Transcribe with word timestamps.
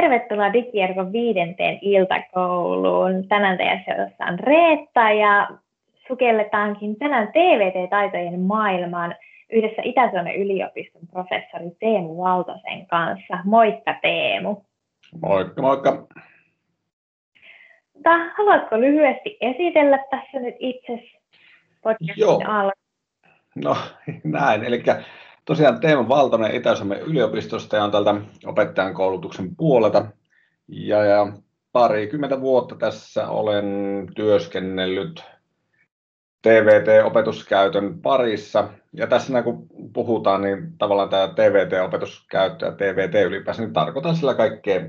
Tervetuloa 0.00 0.52
Digierkon 0.52 1.12
viidenteen 1.12 1.78
iltakouluun. 1.82 3.28
Tänään 3.28 3.58
teidän 3.58 4.12
on 4.28 4.38
Reetta 4.38 5.10
ja 5.10 5.48
sukelletaankin 6.08 6.96
tänään 6.96 7.28
TVT-taitojen 7.28 8.40
maailmaan 8.40 9.14
yhdessä 9.52 9.82
Itä-Suomen 9.84 10.34
yliopiston 10.34 11.02
professori 11.12 11.70
Teemu 11.80 12.22
Valtosen 12.22 12.86
kanssa. 12.86 13.38
Moikka 13.44 13.94
Teemu. 14.02 14.56
Moikka, 15.22 15.62
moikka. 15.62 16.06
Mutta 17.94 18.10
haluatko 18.36 18.80
lyhyesti 18.80 19.38
esitellä 19.40 19.98
tässä 20.10 20.38
nyt 20.38 20.54
itse 20.58 21.02
podcastin 21.82 22.46
alla? 22.46 22.72
No 23.64 23.76
näin, 24.24 24.64
eli 24.64 24.82
tosiaan 25.50 25.80
Teemu 25.80 26.08
Valtonen 26.08 26.54
Itä-Suomen 26.54 27.00
yliopistosta 27.00 27.76
ja 27.76 27.84
on 27.84 27.90
tältä 27.90 28.14
opettajan 28.46 28.94
koulutuksen 28.94 29.56
puolelta. 29.56 30.06
Ja, 30.68 31.04
ja 31.04 31.32
parikymmentä 31.72 32.40
vuotta 32.40 32.76
tässä 32.76 33.28
olen 33.28 33.66
työskennellyt 34.16 35.24
TVT-opetuskäytön 36.42 38.02
parissa. 38.02 38.68
Ja 38.92 39.06
tässä 39.06 39.42
kun 39.42 39.66
puhutaan, 39.92 40.42
niin 40.42 40.78
tavallaan 40.78 41.08
tämä 41.08 41.28
TVT-opetuskäyttö 41.28 42.66
ja 42.66 42.72
TVT 42.72 43.14
ylipäänsä, 43.14 43.62
niin 43.62 43.72
tarkoitan 43.72 44.16
sillä 44.16 44.34
kaikkea 44.34 44.80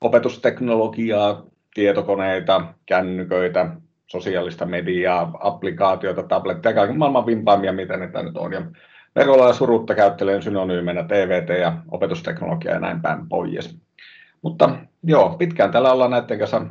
opetusteknologiaa, 0.00 1.44
tietokoneita, 1.74 2.74
kännyköitä, 2.86 3.70
sosiaalista 4.06 4.66
mediaa, 4.66 5.32
applikaatioita, 5.40 6.22
tabletteja, 6.22 6.74
kaiken 6.74 6.98
maailman 6.98 7.26
vimpaamia, 7.26 7.72
mitä 7.72 7.96
ne 7.96 8.22
nyt 8.22 8.36
on. 8.36 8.52
Ja 8.52 8.62
Verolla 9.16 9.46
ja 9.46 9.52
surutta 9.52 9.94
käyttelen 9.94 10.42
synonyymenä 10.42 11.02
TVT 11.02 11.58
ja 11.60 11.72
opetusteknologia 11.90 12.72
ja 12.72 12.80
näin 12.80 13.02
päin 13.02 13.28
pois. 13.28 13.78
Mutta 14.42 14.70
joo, 15.02 15.36
pitkään 15.38 15.72
tällä 15.72 15.92
ollaan 15.92 16.10
näiden 16.10 16.38
kanssa 16.38 16.66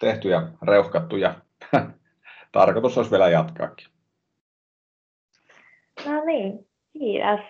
tehty 0.00 0.28
ja 0.28 0.48
reuhkattu 0.62 1.16
ja 1.16 1.34
tarkoitus 2.52 2.98
olisi 2.98 3.10
vielä 3.10 3.28
jatkaakin. 3.28 3.86
No 6.06 6.24
niin, 6.24 6.66
kiitos. 6.92 7.40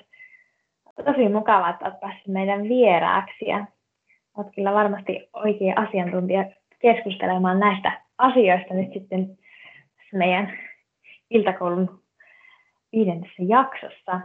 Tosi 1.05 1.29
mukavaa, 1.29 1.70
että 1.70 1.84
olet 1.84 2.01
päässyt 2.01 2.27
meidän 2.27 2.62
vieraaksi 2.62 3.45
ja 3.45 3.67
olet 4.36 4.55
kyllä 4.55 4.73
varmasti 4.73 5.29
oikea 5.33 5.75
asiantuntija 5.77 6.45
keskustelemaan 6.79 7.61
näistä 7.61 8.01
asioista 8.19 8.75
nyt 8.75 8.92
sitten 8.92 9.39
meidän 10.12 10.59
iltakoulun 11.31 12.02
viidennessä 12.93 13.43
jaksossa. 13.47 14.21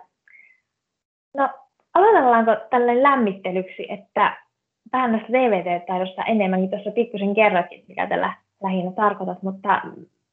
No, 1.37 1.49
aloitellaanko 1.93 2.51
tälle 2.69 3.03
lämmittelyksi, 3.03 3.91
että 3.91 4.37
vähän 4.93 5.11
näistä 5.11 5.33
DVT-taidosta 5.33 6.23
enemmänkin 6.23 6.69
tuossa 6.69 6.91
pikkusen 6.91 7.35
kerroitkin, 7.35 7.85
mikä 7.87 8.07
tällä 8.07 8.33
lähinnä 8.63 8.91
tarkoitat, 8.91 9.43
mutta 9.43 9.81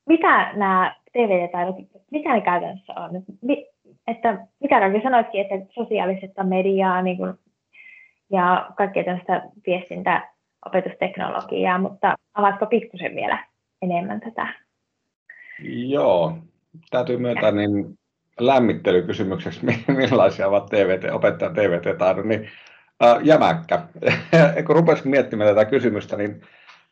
mitä 0.06 0.52
nämä 0.52 0.94
DVT-taidot, 1.18 1.76
mitä 2.10 2.32
ne 2.32 2.40
käytännössä 2.40 2.92
on? 2.96 3.10
Että 4.06 4.46
mikä 4.60 4.84
oikein 4.84 5.02
sanoitkin, 5.02 5.40
että 5.40 5.72
sosiaalista 5.74 6.44
mediaa 6.44 7.02
niin 7.02 7.16
kuin, 7.16 7.34
ja 8.32 8.70
kaikkea 8.76 9.04
tällaista 9.04 9.42
viestintä 9.66 10.28
opetusteknologiaa, 10.66 11.78
mutta 11.78 12.14
avaatko 12.34 12.66
pikkusen 12.66 13.14
vielä 13.14 13.38
enemmän 13.82 14.20
tätä? 14.20 14.48
Joo, 15.88 16.32
täytyy 16.90 17.16
myöntää, 17.16 17.50
niin 17.50 17.98
lämmittelykysymykseksi, 18.40 19.60
millaisia 19.88 20.48
ovat 20.48 20.66
TVT, 20.66 21.12
opettajan 21.12 21.54
TVT-taidot, 21.54 22.24
niin 22.24 22.48
ää, 23.00 23.20
jämäkkä. 23.22 23.82
kun 24.66 24.76
rupesin 24.76 25.10
miettimään 25.10 25.54
tätä 25.54 25.70
kysymystä, 25.70 26.16
niin 26.16 26.40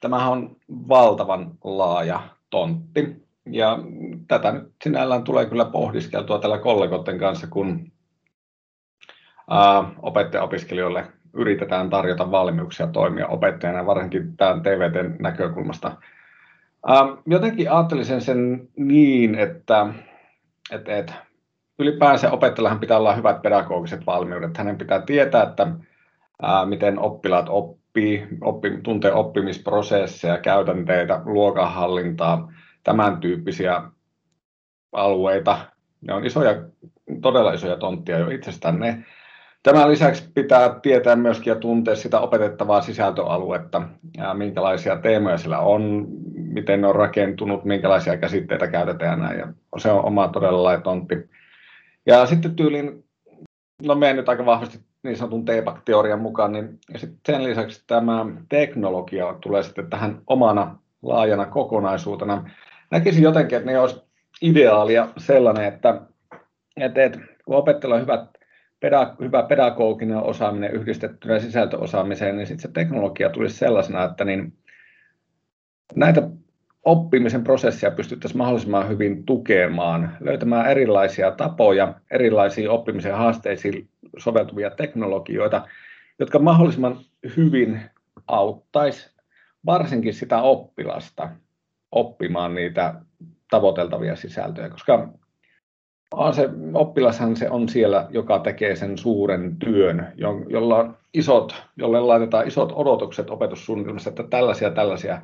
tämähän 0.00 0.32
on 0.32 0.56
valtavan 0.88 1.50
laaja 1.64 2.22
tontti. 2.50 3.22
Ja 3.46 3.78
tätä 4.28 4.52
nyt 4.52 4.72
sinällään 4.84 5.24
tulee 5.24 5.46
kyllä 5.46 5.64
pohdiskeltua 5.64 6.38
tällä 6.38 6.58
kollegoiden 6.58 7.18
kanssa, 7.18 7.46
kun 7.46 7.92
opettaja-opiskelijoille 10.02 11.06
yritetään 11.32 11.90
tarjota 11.90 12.30
valmiuksia 12.30 12.86
toimia 12.86 13.26
opettajana, 13.26 13.86
varsinkin 13.86 14.36
tämän 14.36 14.62
TVTn 14.62 15.16
näkökulmasta. 15.20 15.96
Jotenkin 17.26 17.70
ajattelisin 17.70 18.20
sen 18.20 18.68
niin, 18.76 19.34
että, 19.34 19.86
että, 20.70 20.96
että 20.96 21.14
ylipäänsä 21.82 22.30
opettajallahan 22.30 22.80
pitää 22.80 22.98
olla 22.98 23.14
hyvät 23.14 23.42
pedagogiset 23.42 24.06
valmiudet. 24.06 24.56
Hänen 24.56 24.78
pitää 24.78 25.00
tietää, 25.00 25.42
että 25.42 25.66
ää, 26.42 26.66
miten 26.66 26.98
oppilaat 26.98 27.46
oppii, 27.48 28.28
oppi, 28.40 28.78
tuntee 28.82 29.12
oppimisprosesseja, 29.12 30.38
käytänteitä, 30.38 31.20
luokanhallintaa, 31.24 32.52
tämän 32.84 33.16
tyyppisiä 33.20 33.82
alueita. 34.92 35.58
Ne 36.00 36.14
on 36.14 36.26
isoja, 36.26 36.62
todella 37.22 37.52
isoja 37.52 37.76
tonttia 37.76 38.18
jo 38.18 38.30
itsestään 38.30 38.78
ne. 38.78 39.04
Tämän 39.62 39.90
lisäksi 39.90 40.30
pitää 40.34 40.80
tietää 40.82 41.16
myöskin 41.16 41.50
ja 41.50 41.56
tuntea 41.56 41.96
sitä 41.96 42.20
opetettavaa 42.20 42.80
sisältöaluetta, 42.80 43.82
ja 44.16 44.34
minkälaisia 44.34 44.96
teemoja 44.96 45.38
sillä 45.38 45.58
on, 45.58 46.06
miten 46.34 46.80
ne 46.80 46.86
on 46.86 46.94
rakentunut, 46.94 47.64
minkälaisia 47.64 48.16
käsitteitä 48.16 48.66
käytetään 48.66 49.20
näin. 49.20 49.38
Ja 49.38 49.52
se 49.78 49.90
on 49.90 50.04
oma 50.04 50.28
todella 50.28 50.62
laaja 50.62 50.80
tontti. 50.80 51.14
Ja 52.06 52.26
sitten 52.26 52.56
tyylin, 52.56 53.04
no 53.82 53.94
menen 53.94 54.16
nyt 54.16 54.28
aika 54.28 54.46
vahvasti 54.46 54.78
niin 55.02 55.16
sanotun 55.16 55.44
TPAC-teorian 55.44 56.20
mukaan, 56.20 56.52
niin 56.52 56.78
sitten 56.96 57.34
sen 57.34 57.44
lisäksi 57.44 57.84
tämä 57.86 58.26
teknologia 58.48 59.34
tulee 59.40 59.62
sitten 59.62 59.90
tähän 59.90 60.22
omana 60.26 60.78
laajana 61.02 61.46
kokonaisuutena. 61.46 62.50
Näkisin 62.90 63.22
jotenkin, 63.22 63.58
että 63.58 63.70
ne 63.70 63.78
olisi 63.78 64.02
ideaalia 64.42 65.08
sellainen, 65.16 65.64
että, 65.64 66.00
että, 66.76 67.04
että 67.04 67.18
kun 67.44 67.56
opettajalla 67.56 67.94
on 67.94 68.02
hyvät, 68.02 68.30
peda, 68.80 69.16
hyvä 69.20 69.42
pedagoginen 69.42 70.16
osaaminen 70.16 70.72
yhdistettynä 70.72 71.38
sisältöosaamiseen, 71.38 72.36
niin 72.36 72.46
sitten 72.46 72.62
se 72.62 72.72
teknologia 72.74 73.30
tulisi 73.30 73.56
sellaisena, 73.56 74.04
että 74.04 74.24
niin 74.24 74.52
näitä 75.94 76.22
oppimisen 76.84 77.44
prosessia 77.44 77.90
pystyttäisiin 77.90 78.38
mahdollisimman 78.38 78.88
hyvin 78.88 79.24
tukemaan, 79.24 80.16
löytämään 80.20 80.70
erilaisia 80.70 81.30
tapoja, 81.30 81.94
erilaisiin 82.10 82.70
oppimisen 82.70 83.16
haasteisiin 83.16 83.88
soveltuvia 84.18 84.70
teknologioita, 84.70 85.66
jotka 86.18 86.38
mahdollisimman 86.38 86.98
hyvin 87.36 87.80
auttaisi 88.26 89.10
varsinkin 89.66 90.14
sitä 90.14 90.42
oppilasta 90.42 91.28
oppimaan 91.92 92.54
niitä 92.54 92.94
tavoiteltavia 93.50 94.16
sisältöjä, 94.16 94.68
koska 94.68 95.08
se, 96.32 96.48
oppilashan 96.74 97.36
se 97.36 97.50
on 97.50 97.68
siellä, 97.68 98.06
joka 98.10 98.38
tekee 98.38 98.76
sen 98.76 98.98
suuren 98.98 99.56
työn, 99.56 100.12
jolla 100.48 100.76
on 100.76 100.96
isot, 101.14 101.62
jolle 101.76 102.00
laitetaan 102.00 102.48
isot 102.48 102.72
odotukset 102.74 103.30
opetussuunnitelmassa, 103.30 104.10
että 104.10 104.22
tällaisia 104.22 104.70
tällaisia 104.70 105.20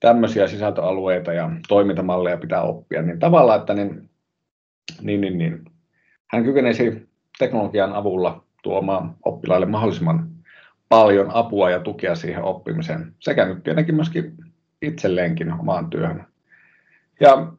tämmöisiä 0.00 0.46
sisältöalueita 0.46 1.32
ja 1.32 1.50
toimintamalleja 1.68 2.36
pitää 2.36 2.62
oppia, 2.62 3.02
niin 3.02 3.18
tavallaan, 3.18 3.60
että 3.60 3.74
niin, 3.74 4.10
niin, 5.00 5.20
niin, 5.20 5.38
niin, 5.38 5.64
hän 6.26 6.44
kykenisi 6.44 7.08
teknologian 7.38 7.92
avulla 7.92 8.44
tuomaan 8.62 9.16
oppilaille 9.24 9.66
mahdollisimman 9.66 10.30
paljon 10.88 11.30
apua 11.34 11.70
ja 11.70 11.80
tukea 11.80 12.14
siihen 12.14 12.42
oppimiseen, 12.42 13.14
sekä 13.18 13.46
nyt 13.46 13.62
tietenkin 13.62 13.94
myöskin 13.94 14.36
itselleenkin 14.82 15.52
omaan 15.52 15.90
työhön. 15.90 16.24
Ja 17.20 17.52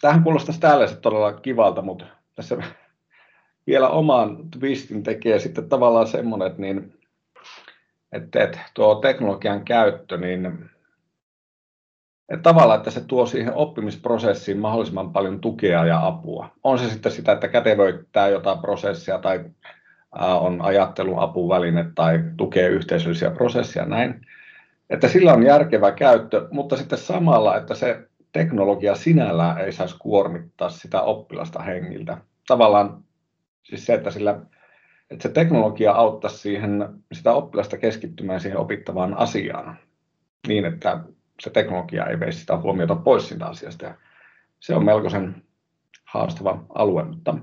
tähän 0.00 0.22
kuulostaisi 0.22 0.60
tällaiset 0.60 1.00
todella 1.00 1.32
kivalta, 1.32 1.82
mutta 1.82 2.04
tässä 2.34 2.56
vielä 3.66 3.88
oman 3.88 4.50
twistin 4.50 5.02
tekee 5.02 5.38
sitten 5.38 5.68
tavallaan 5.68 6.06
semmoinen, 6.06 6.48
että, 6.48 6.60
niin, 6.62 6.98
että, 8.12 8.44
että 8.44 8.58
tuo 8.74 8.94
teknologian 8.94 9.64
käyttö, 9.64 10.16
niin 10.16 10.70
tavallaan, 12.42 12.78
että 12.78 12.90
se 12.90 13.00
tuo 13.00 13.26
siihen 13.26 13.54
oppimisprosessiin 13.54 14.58
mahdollisimman 14.58 15.12
paljon 15.12 15.40
tukea 15.40 15.84
ja 15.84 16.06
apua. 16.06 16.50
On 16.64 16.78
se 16.78 16.88
sitten 16.88 17.12
sitä, 17.12 17.32
että 17.32 17.48
kätevöittää 17.48 18.28
jotain 18.28 18.58
prosessia 18.58 19.18
tai 19.18 19.44
on 20.20 20.62
ajattelun 20.62 21.18
apuväline 21.18 21.90
tai 21.94 22.24
tukee 22.36 22.68
yhteisöllisiä 22.68 23.30
prosesseja 23.30 23.86
näin. 23.86 24.20
Että 24.90 25.08
sillä 25.08 25.32
on 25.32 25.42
järkevä 25.42 25.92
käyttö, 25.92 26.48
mutta 26.50 26.76
sitten 26.76 26.98
samalla, 26.98 27.56
että 27.56 27.74
se 27.74 28.08
teknologia 28.32 28.94
sinällään 28.94 29.58
ei 29.58 29.72
saisi 29.72 29.96
kuormittaa 29.98 30.68
sitä 30.68 31.02
oppilasta 31.02 31.62
hengiltä. 31.62 32.18
Tavallaan 32.46 33.04
siis 33.62 33.86
se, 33.86 33.94
että, 33.94 34.10
sillä, 34.10 34.40
että 35.10 35.22
se 35.22 35.28
teknologia 35.28 35.92
auttaisi 35.92 36.38
siihen, 36.38 36.88
sitä 37.12 37.32
oppilasta 37.32 37.76
keskittymään 37.76 38.40
siihen 38.40 38.58
opittavaan 38.58 39.18
asiaan 39.18 39.76
niin, 40.48 40.64
että 40.64 41.00
se 41.40 41.50
teknologia 41.50 42.06
ei 42.06 42.20
veisi 42.20 42.40
sitä 42.40 42.56
huomiota 42.56 42.94
pois 42.94 43.28
siitä 43.28 43.46
asiasta. 43.46 43.84
Ja 43.84 43.94
se 44.60 44.74
on 44.74 44.84
melkoisen 44.84 45.42
haastava 46.04 46.64
alue, 46.74 47.04
mutta 47.04 47.34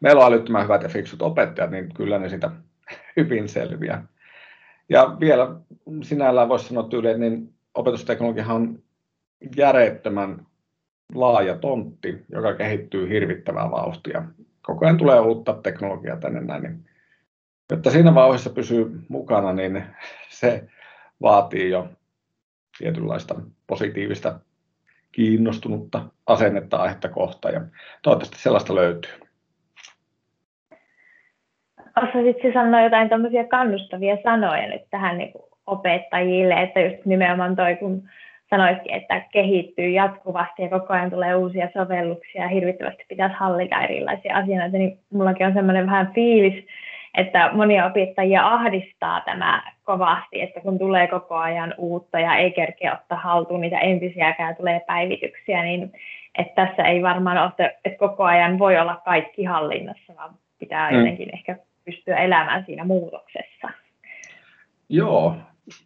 meillä 0.00 0.20
on 0.20 0.32
älyttömän 0.32 0.64
hyvät 0.64 0.82
ja 0.82 0.88
fiksut 0.88 1.22
opettajat, 1.22 1.70
niin 1.70 1.94
kyllä 1.94 2.18
ne 2.18 2.28
sitä 2.28 2.50
hyvin 3.16 3.48
selviää. 3.48 4.04
Ja 4.88 5.16
vielä 5.20 5.56
sinällään 6.02 6.48
voisi 6.48 6.68
sanoa 6.68 6.88
tyyliin, 6.88 7.20
niin 7.20 7.54
opetusteknologia 7.74 8.46
on 8.46 8.82
järjettömän 9.56 10.46
laaja 11.14 11.58
tontti, 11.58 12.24
joka 12.28 12.54
kehittyy 12.54 13.08
hirvittävää 13.08 13.70
vauhtia. 13.70 14.24
Koko 14.62 14.84
ajan 14.84 14.96
tulee 14.96 15.20
uutta 15.20 15.52
teknologiaa 15.62 16.16
tänne 16.16 16.40
näin. 16.40 16.62
Niin, 16.62 16.84
jotta 17.70 17.90
siinä 17.90 18.14
vauhdissa 18.14 18.50
pysyy 18.50 19.00
mukana, 19.08 19.52
niin 19.52 19.84
se 20.40 20.68
vaatii 21.22 21.70
jo 21.70 21.88
tietynlaista 22.78 23.34
positiivista 23.66 24.40
kiinnostunutta 25.12 26.02
asennetta 26.26 26.76
aihetta 26.76 27.08
kohtaan 27.08 27.54
ja 27.54 27.60
toivottavasti 28.02 28.42
sellaista 28.42 28.74
löytyy. 28.74 29.12
Osaisitko 31.96 32.48
sanoa 32.52 32.80
jotain 32.80 33.08
tämmöisiä 33.08 33.44
kannustavia 33.44 34.16
sanoja 34.22 34.68
nyt 34.68 34.82
tähän 34.90 35.18
niin 35.18 35.32
opettajille, 35.66 36.54
että 36.54 36.80
just 36.80 37.04
nimenomaan 37.04 37.56
toi, 37.56 37.76
kun 37.76 38.08
sanoitkin, 38.50 38.94
että 38.94 39.22
kehittyy 39.32 39.88
jatkuvasti 39.88 40.62
ja 40.62 40.68
koko 40.68 40.92
ajan 40.92 41.10
tulee 41.10 41.34
uusia 41.34 41.68
sovelluksia 41.72 42.42
ja 42.42 42.48
hirvittävästi 42.48 43.04
pitäisi 43.08 43.36
hallita 43.38 43.82
erilaisia 43.82 44.36
asioita, 44.36 44.78
niin 44.78 44.98
mullakin 45.12 45.46
on 45.46 45.54
semmoinen 45.54 45.86
vähän 45.86 46.12
fiilis, 46.14 46.64
että 47.14 47.50
monia 47.52 47.86
opettajia 47.86 48.46
ahdistaa 48.46 49.20
tämä 49.20 49.62
kovasti, 49.84 50.40
että 50.40 50.60
kun 50.60 50.78
tulee 50.78 51.06
koko 51.06 51.34
ajan 51.34 51.74
uutta 51.78 52.20
ja 52.20 52.36
ei 52.36 52.50
kerkeä 52.50 52.92
ottaa 52.92 53.18
haltuun 53.18 53.60
niitä 53.60 53.78
entisiäkään, 53.78 54.56
tulee 54.56 54.80
päivityksiä, 54.86 55.62
niin 55.62 55.92
että 56.38 56.66
tässä 56.66 56.82
ei 56.82 57.02
varmaan 57.02 57.38
ole, 57.38 57.76
että 57.84 57.98
koko 57.98 58.24
ajan 58.24 58.58
voi 58.58 58.78
olla 58.78 59.02
kaikki 59.04 59.44
hallinnassa, 59.44 60.12
vaan 60.16 60.34
pitää 60.58 60.90
mm. 60.90 60.98
jotenkin 60.98 61.34
ehkä 61.34 61.56
pystyä 61.84 62.16
elämään 62.16 62.64
siinä 62.66 62.84
muutoksessa. 62.84 63.68
Joo, 64.88 65.36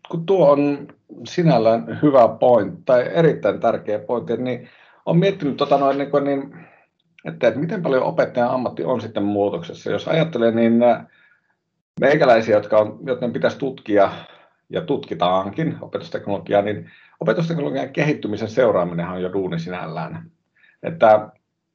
kun 0.09 0.27
tuo 0.27 0.51
on 0.51 0.89
sinällään 1.25 1.99
hyvä 2.03 2.29
pointti 2.41 2.83
tai 2.85 3.05
erittäin 3.15 3.61
tärkeä 3.61 3.99
pointti, 3.99 4.37
niin 4.37 4.69
olen 5.07 5.19
miettinyt 5.19 5.57
tota 5.57 5.79
noin, 5.79 5.99
niin, 5.99 6.25
niin 6.25 6.67
että, 7.25 7.49
että 7.49 7.61
miten 7.61 7.83
paljon 7.83 8.03
opettajan 8.03 8.51
ammatti 8.51 8.85
on 8.85 9.01
sitten 9.01 9.23
muutoksessa. 9.23 9.91
Jos 9.91 10.09
ajattelee, 10.09 10.51
niin 10.51 10.81
meikäläisiä, 12.01 12.57
jotka 12.57 12.79
on, 12.79 12.99
joiden 13.07 13.33
pitäisi 13.33 13.59
tutkia 13.59 14.11
ja 14.71 14.81
tutkitaankin 14.81 15.77
opetusteknologiaa, 15.81 16.63
niin 16.63 16.91
opetusteknologian 17.21 17.91
kehittymisen 17.91 18.49
seuraaminen 18.49 19.09
on 19.09 19.23
jo 19.23 19.33
duuni 19.33 19.59
sinällään. 19.59 20.31
Että 20.83 21.29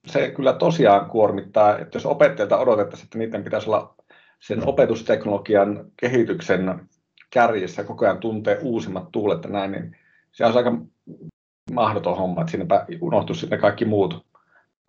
se 0.07 0.31
kyllä 0.35 0.53
tosiaan 0.53 1.05
kuormittaa, 1.05 1.77
että 1.77 1.95
jos 1.95 2.05
opettajilta 2.05 2.57
odotettaisiin, 2.57 3.05
että 3.05 3.17
niiden 3.17 3.43
pitäisi 3.43 3.69
olla 3.69 3.95
sen 4.39 4.67
opetusteknologian 4.67 5.85
kehityksen 5.97 6.89
kärjessä 7.29 7.83
koko 7.83 8.05
ajan 8.05 8.17
tuntee 8.17 8.59
uusimmat 8.61 9.11
tuulet 9.11 9.43
ja 9.43 9.49
näin, 9.49 9.71
niin 9.71 9.97
se 10.31 10.45
on 10.45 10.57
aika 10.57 10.77
mahdoton 11.71 12.17
homma, 12.17 12.41
että 12.41 12.51
siinäpä 12.51 12.85
unohtuu 13.01 13.35
sitten 13.35 13.59
kaikki 13.59 13.85
muut 13.85 14.25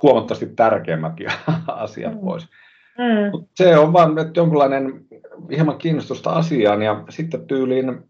huomattavasti 0.02 0.46
tärkeämmätkin 0.46 1.28
asiat 1.66 2.14
mm. 2.14 2.20
pois. 2.20 2.48
Mm. 2.98 3.46
se 3.54 3.78
on 3.78 3.92
vaan 3.92 4.18
että 4.18 4.40
jonkunlainen 4.40 5.06
hieman 5.50 5.78
kiinnostusta 5.78 6.30
asiaan 6.30 6.82
ja 6.82 7.04
sitten 7.08 7.46
tyyliin, 7.46 8.02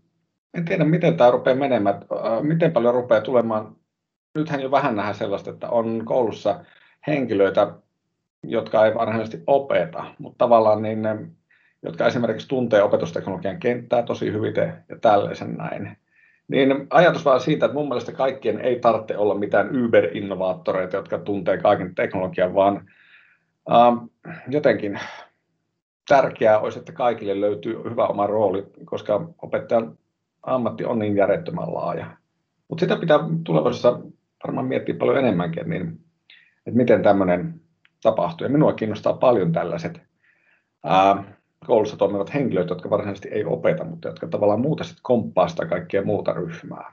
en 0.55 0.65
tiedä 0.65 0.85
miten 0.85 1.17
tämä 1.17 1.31
rupeaa 1.31 1.57
menemään, 1.57 2.01
miten 2.43 2.73
paljon 2.73 2.95
rupeaa 2.95 3.21
tulemaan, 3.21 3.77
nythän 4.35 4.61
jo 4.61 4.71
vähän 4.71 4.97
nähdään 4.97 5.15
sellaista, 5.15 5.51
että 5.51 5.69
on 5.69 6.03
koulussa 6.05 6.65
henkilöitä, 7.07 7.75
jotka 8.43 8.87
ei 8.87 8.95
varsinaisesti 8.95 9.43
opeta, 9.47 10.05
mutta 10.19 10.39
tavallaan 10.39 10.83
niin 10.83 11.03
ne, 11.03 11.17
jotka 11.83 12.07
esimerkiksi 12.07 12.49
tuntee 12.49 12.83
opetusteknologian 12.83 13.61
kenttää 13.61 14.03
tosi 14.03 14.33
hyvin 14.33 14.55
ja 14.89 14.99
tällaisen 15.01 15.55
näin. 15.55 15.97
Niin 16.49 16.87
ajatus 16.91 17.25
vaan 17.25 17.41
siitä, 17.41 17.67
että 17.67 17.79
mun 17.79 17.89
mielestä 17.89 18.13
kaikkien 18.13 18.61
ei 18.61 18.81
tarvitse 18.81 19.17
olla 19.17 19.35
mitään 19.35 19.71
Uber-innovaattoreita, 19.71 20.97
jotka 20.97 21.19
tuntee 21.19 21.59
kaiken 21.59 21.95
teknologian, 21.95 22.55
vaan 22.55 22.91
ähm, 23.73 23.97
jotenkin 24.49 25.01
tärkeää 26.17 26.61
olisi, 26.61 26.79
että 26.79 26.93
kaikille 26.93 27.41
löytyy 27.41 27.83
hyvä 27.91 28.07
oma 28.07 28.27
rooli, 28.27 28.67
koska 28.85 29.29
opettajan 29.43 29.99
ammatti 30.43 30.85
on 30.85 30.99
niin 30.99 31.17
järjettömän 31.17 31.75
laaja. 31.75 32.17
Mutta 32.69 32.81
sitä 32.81 32.97
pitää 32.97 33.19
tulevaisuudessa 33.45 34.01
varmaan 34.47 34.67
miettiä 34.67 34.95
paljon 34.95 35.19
enemmänkin, 35.19 35.71
niin, 35.71 36.01
että 36.67 36.77
miten 36.77 37.03
tämmöinen 37.03 37.61
tapahtuu. 38.03 38.45
Ja 38.45 38.51
minua 38.51 38.73
kiinnostaa 38.73 39.13
paljon 39.13 39.53
tällaiset 39.53 40.01
ää, 40.85 41.25
koulussa 41.67 41.97
toimivat 41.97 42.35
henkilöt, 42.35 42.71
jotka 42.71 42.91
varsinaisesti 42.91 43.29
ei 43.29 43.45
opeta, 43.45 43.85
mutta 43.85 44.09
jotka 44.09 44.27
tavallaan 44.27 44.61
muuta 44.61 44.85
sitten 44.85 45.03
komppaa 45.03 45.49
sitä 45.49 45.67
kaikkea 45.67 46.05
muuta 46.05 46.33
ryhmää. 46.33 46.93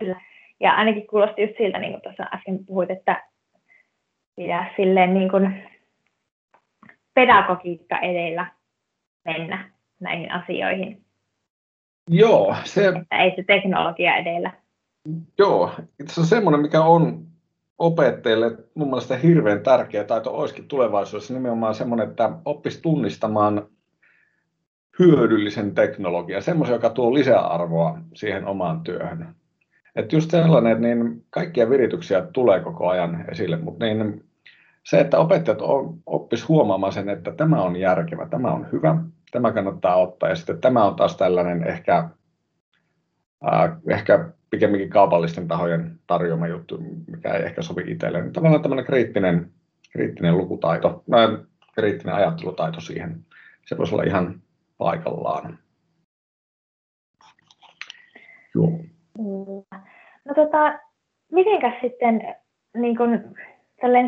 Kyllä. 0.00 0.33
Ja 0.60 0.72
ainakin 0.72 1.06
kuulosti 1.06 1.42
just 1.42 1.54
siltä, 1.58 1.78
niin 1.78 1.92
kuin 1.92 2.02
tuossa 2.02 2.26
äsken 2.34 2.66
puhuit, 2.66 2.90
että 2.90 3.22
pitää 4.36 4.74
silleen 4.76 5.14
niin 5.14 5.30
kuin 5.30 5.62
pedagogiikka 7.14 7.98
edellä 7.98 8.46
mennä 9.24 9.70
näihin 10.00 10.32
asioihin. 10.32 11.04
Joo, 12.10 12.56
se... 12.64 12.88
Että 12.88 13.22
ei 13.22 13.32
se 13.36 13.42
teknologia 13.42 14.16
edellä. 14.16 14.52
Joo, 15.38 15.70
se 16.06 16.20
on 16.20 16.26
semmoinen, 16.26 16.60
mikä 16.60 16.82
on 16.82 17.26
opettajille 17.78 18.50
mun 18.74 18.88
mielestä 18.88 19.16
hirveän 19.16 19.62
tärkeä 19.62 20.04
taito 20.04 20.36
olisikin 20.36 20.68
tulevaisuudessa 20.68 21.34
nimenomaan 21.34 21.74
semmoinen, 21.74 22.08
että 22.08 22.30
oppisi 22.44 22.82
tunnistamaan 22.82 23.66
hyödyllisen 24.98 25.74
teknologian, 25.74 26.42
semmoisen, 26.42 26.74
joka 26.74 26.90
tuo 26.90 27.14
lisäarvoa 27.14 27.98
siihen 28.14 28.46
omaan 28.46 28.80
työhön. 28.80 29.34
Että 29.96 30.16
just 30.16 30.30
sellainen, 30.30 30.72
että 30.72 30.82
niin 30.82 31.24
kaikkia 31.30 31.70
virityksiä 31.70 32.22
tulee 32.32 32.60
koko 32.60 32.88
ajan 32.88 33.24
esille, 33.30 33.56
mutta 33.56 33.84
niin 33.84 34.24
se, 34.84 35.00
että 35.00 35.18
opettajat 35.18 35.58
oppis 36.06 36.48
huomaamaan 36.48 36.92
sen, 36.92 37.08
että 37.08 37.32
tämä 37.32 37.62
on 37.62 37.76
järkevä, 37.76 38.26
tämä 38.26 38.52
on 38.52 38.66
hyvä, 38.72 38.96
tämä 39.30 39.52
kannattaa 39.52 39.96
ottaa 39.96 40.28
ja 40.28 40.34
sitten 40.34 40.60
tämä 40.60 40.84
on 40.84 40.96
taas 40.96 41.16
tällainen 41.16 41.64
ehkä, 41.64 42.08
äh, 43.52 43.70
ehkä 43.88 44.28
pikemminkin 44.50 44.90
kaupallisten 44.90 45.48
tahojen 45.48 46.00
tarjoama 46.06 46.46
juttu, 46.46 46.78
mikä 47.06 47.32
ei 47.34 47.44
ehkä 47.44 47.62
sovi 47.62 47.84
itselle. 47.86 48.22
Niin 48.22 48.32
tavallaan 48.32 48.62
tämmöinen 48.62 48.84
kriittinen, 48.84 49.50
kriittinen 49.92 50.36
lukutaito, 50.36 51.04
kriittinen 51.74 52.14
ajattelutaito 52.14 52.80
siihen, 52.80 53.26
se 53.66 53.78
voisi 53.78 53.94
olla 53.94 54.04
ihan 54.04 54.42
paikallaan. 54.78 55.58
Joo. 58.54 58.80
No 60.24 60.34
tota, 60.34 60.78
mitenkäs 61.32 61.74
sitten 61.80 62.34
niin 62.76 62.96
kun, 62.96 63.34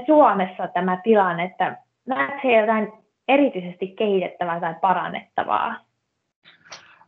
Suomessa 0.07 0.69
tämä 0.69 1.01
tilanne, 1.05 1.45
että 1.45 1.77
näetkö 2.07 2.49
jotain 2.49 2.93
erityisesti 3.29 3.89
kehitettävää 3.89 4.61
tai 4.61 4.75
parannettavaa 4.81 5.77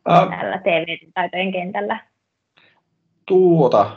uh, 0.08 0.30
tällä 0.30 0.58
TV-taitojen 0.58 1.52
kentällä? 1.52 1.98
Tuota, 3.26 3.90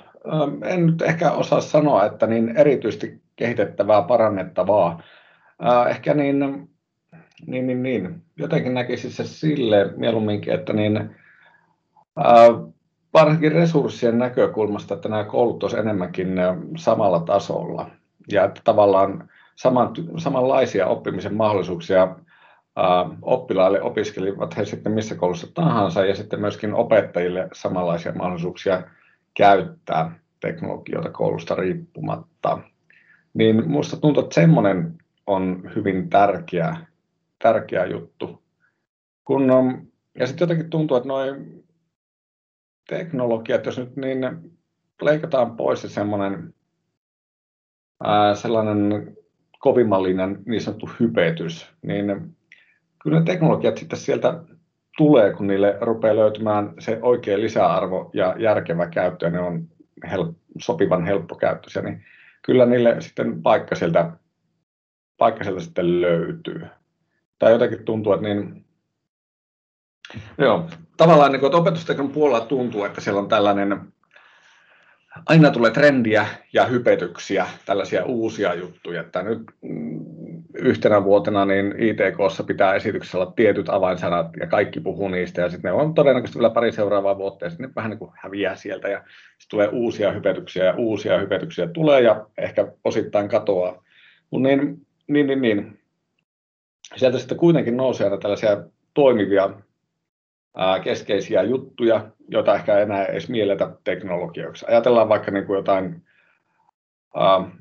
en 0.66 0.86
nyt 0.86 1.02
ehkä 1.02 1.32
osaa 1.32 1.62
sanoa, 1.62 2.06
että 2.06 2.28
niin 2.28 2.58
erityisesti 2.58 3.22
kehitettävää, 3.36 4.02
parannettavaa. 4.02 5.02
Äh, 5.66 5.88
ehkä 5.90 6.14
niin, 6.14 6.40
niin, 7.48 7.68
niin, 7.68 7.84
niin. 7.84 8.22
jotenkin 8.38 8.74
näkisi 8.74 9.12
se 9.12 9.24
sille 9.24 9.94
mieluumminkin, 9.96 10.54
että 10.54 10.74
niin, 10.74 10.98
äh, 12.20 12.72
varsinkin 13.14 13.52
resurssien 13.52 14.18
näkökulmasta, 14.18 14.94
että 14.94 15.10
nämä 15.10 15.24
koulut 15.24 15.64
olisivat 15.64 15.86
enemmänkin 15.86 16.36
samalla 16.78 17.20
tasolla 17.20 17.90
ja 18.32 18.44
että 18.44 18.62
tavallaan 18.64 19.30
saman, 19.56 19.94
samanlaisia 20.18 20.88
oppimisen 20.88 21.34
mahdollisuuksia 21.34 22.16
oppilaille, 23.22 23.82
opiskelivat 23.82 24.58
he 24.58 24.66
sitten 24.66 24.92
missä 24.92 25.16
koulussa 25.16 25.48
tahansa 25.54 26.06
ja 26.06 26.16
sitten 26.16 26.42
myöskin 26.42 26.74
opettajille 26.74 27.50
samanlaisia 27.54 28.12
mahdollisuuksia 28.12 28.84
käyttää 29.34 30.20
teknologioita 30.40 31.10
koulusta 31.10 31.56
riippumatta. 31.56 32.60
Niin 33.34 33.56
minusta 33.56 33.98
tuntuu, 33.98 34.24
että 34.24 34.36
semmoinen 34.36 34.98
on 35.28 35.72
hyvin 35.76 36.10
tärkeä, 36.10 36.78
tärkeä 37.40 37.86
juttu. 37.86 38.42
Kun 39.26 39.52
on, 39.52 39.88
ja 40.20 40.28
sitten 40.28 40.44
jotenkin 40.44 40.70
tuntuu, 40.70 40.98
että 40.98 41.08
noin 41.08 41.61
teknologiat, 42.88 43.66
jos 43.66 43.78
nyt 43.78 43.96
niin 43.96 44.20
leikataan 45.02 45.56
pois 45.58 45.82
se 45.82 45.90
semmoinen 45.90 46.54
ää, 48.04 48.36
sellainen 48.36 49.18
kovimmallinen 49.60 50.44
niin 50.46 50.62
sanottu 50.62 50.90
hypetys, 51.00 51.70
niin 51.82 52.36
kyllä 53.04 53.20
ne 53.20 53.26
teknologiat 53.26 53.78
sitten 53.78 54.00
sieltä 54.00 54.44
tulee, 54.98 55.34
kun 55.34 55.48
niille 55.48 55.78
rupeaa 55.82 56.16
löytymään 56.16 56.74
se 56.80 57.00
oikea 57.02 57.40
lisäarvo 57.40 58.10
ja 58.14 58.36
järkevä 58.40 58.88
käyttö, 58.88 59.26
ja 59.26 59.32
ne 59.32 59.40
on 59.40 59.68
hel- 60.08 60.34
sopivan 60.60 61.06
helppokäyttöisiä, 61.06 61.82
niin 61.82 62.04
kyllä 62.42 62.66
niille 62.66 62.96
sitten 63.02 63.42
paikka 63.42 63.76
sieltä 63.76 64.12
paikka 65.18 65.44
sieltä 65.44 65.62
sitten 65.62 66.02
löytyy. 66.02 66.62
Tai 67.40 67.52
jotenkin 67.52 67.86
tuntuu, 67.86 68.14
että 68.14 68.28
niin, 68.28 68.66
joo, 70.38 70.70
tavallaan 71.02 71.32
niin 71.32 71.56
opetusteknologian 71.56 72.14
puolella 72.14 72.46
tuntuu, 72.46 72.84
että 72.84 73.02
siellä 73.02 73.20
on 73.20 73.28
tällainen 73.28 73.82
aina 75.26 75.52
tulee 75.52 75.72
trendiä 75.72 76.26
ja 76.54 76.66
hypetyksiä, 76.66 77.46
tällaisia 77.66 78.06
uusia 78.06 78.54
juttuja, 78.54 79.02
että 79.02 79.24
nyt 79.24 79.42
mm, 79.62 80.06
yhtenä 80.58 81.04
vuotena 81.04 81.46
niin 81.46 81.76
ITKssa 81.78 82.44
pitää 82.44 82.74
esityksessä 82.74 83.18
olla 83.18 83.34
tietyt 83.36 83.70
avainsanat 83.70 84.28
ja 84.40 84.48
kaikki 84.48 84.80
puhuu 84.80 85.08
niistä 85.08 85.42
ja 85.42 85.50
sitten 85.50 85.70
ne 85.70 85.82
on 85.82 85.94
todennäköisesti 85.94 86.40
vielä 86.40 86.54
pari 86.54 86.72
seuraavaa 86.72 87.18
vuotta 87.18 87.46
ja 87.46 87.50
sitten 87.50 87.68
ne 87.68 87.74
vähän 87.76 87.90
niin 87.90 88.00
kuin 88.00 88.12
häviää 88.16 88.56
sieltä 88.56 88.88
ja 88.88 88.98
sitten 88.98 89.50
tulee 89.50 89.68
uusia 89.68 90.12
hypetyksiä 90.12 90.66
ja 90.66 90.74
uusia 90.78 91.20
hypetyksiä 91.20 91.68
tulee 91.68 92.02
ja 92.02 92.26
ehkä 92.38 92.68
osittain 92.84 93.30
katoaa. 93.30 93.84
Mutta 94.32 94.48
niin, 94.48 94.88
niin, 95.08 95.28
niin, 95.28 95.42
niin. 95.42 95.80
Sieltä 96.96 97.18
sitten 97.18 97.38
kuitenkin 97.38 97.78
nousee 97.78 98.18
tällaisia 98.18 98.64
toimivia 98.94 99.50
keskeisiä 100.84 101.44
juttuja, 101.44 102.08
joita 102.28 102.56
ehkä 102.56 102.80
enää 102.80 103.06
edes 103.06 103.30
mielletä 103.30 103.72
teknologioiksi. 103.84 104.66
Ajatellaan 104.70 105.10
vaikka 105.10 105.32
niin 105.32 105.46
kuin 105.46 105.58
jotain, 105.58 106.04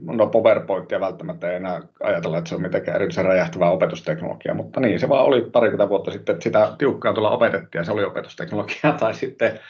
no 0.01 0.27
PowerPointia 0.27 1.01
välttämättä 1.01 1.51
ei 1.51 1.57
enää 1.57 1.81
ajatella, 2.03 2.39
että 2.39 2.49
se 2.49 2.55
on 2.55 2.63
mitenkään 2.63 2.97
erityisen 2.97 3.25
räjähtävää 3.25 3.71
opetusteknologiaa, 3.71 4.55
mutta 4.55 4.81
niin 4.81 5.01
se 5.01 5.09
vaan 5.09 5.25
oli 5.25 5.41
parikymmentä 5.41 5.89
vuotta 5.89 6.11
sitten, 6.11 6.33
että 6.33 6.43
sitä 6.43 6.73
tiukkaan 6.79 7.15
tulla 7.15 7.31
opetettiin 7.31 7.81
ja 7.81 7.85
se 7.85 7.93
oli 7.93 8.05
opetusteknologiaa, 8.05 8.97
tai 9.01 9.15
sitten 9.15 9.61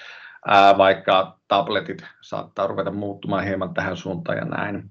vaikka 0.79 1.39
tabletit 1.49 2.03
saattaa 2.21 2.67
ruveta 2.67 2.91
muuttumaan 2.91 3.45
hieman 3.45 3.75
tähän 3.75 3.97
suuntaan 3.97 4.39
ja 4.39 4.45
näin. 4.45 4.91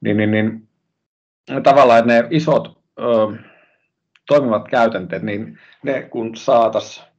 Niin, 0.00 0.16
niin, 0.16 0.30
niin 0.30 0.68
tavallaan 1.62 2.06
ne 2.06 2.26
isot 2.30 2.78
ö, 2.98 3.02
toimivat 4.26 4.68
käytänteet, 4.68 5.22
niin 5.22 5.58
ne 5.82 6.02
kun 6.02 6.36
saataisiin 6.36 7.13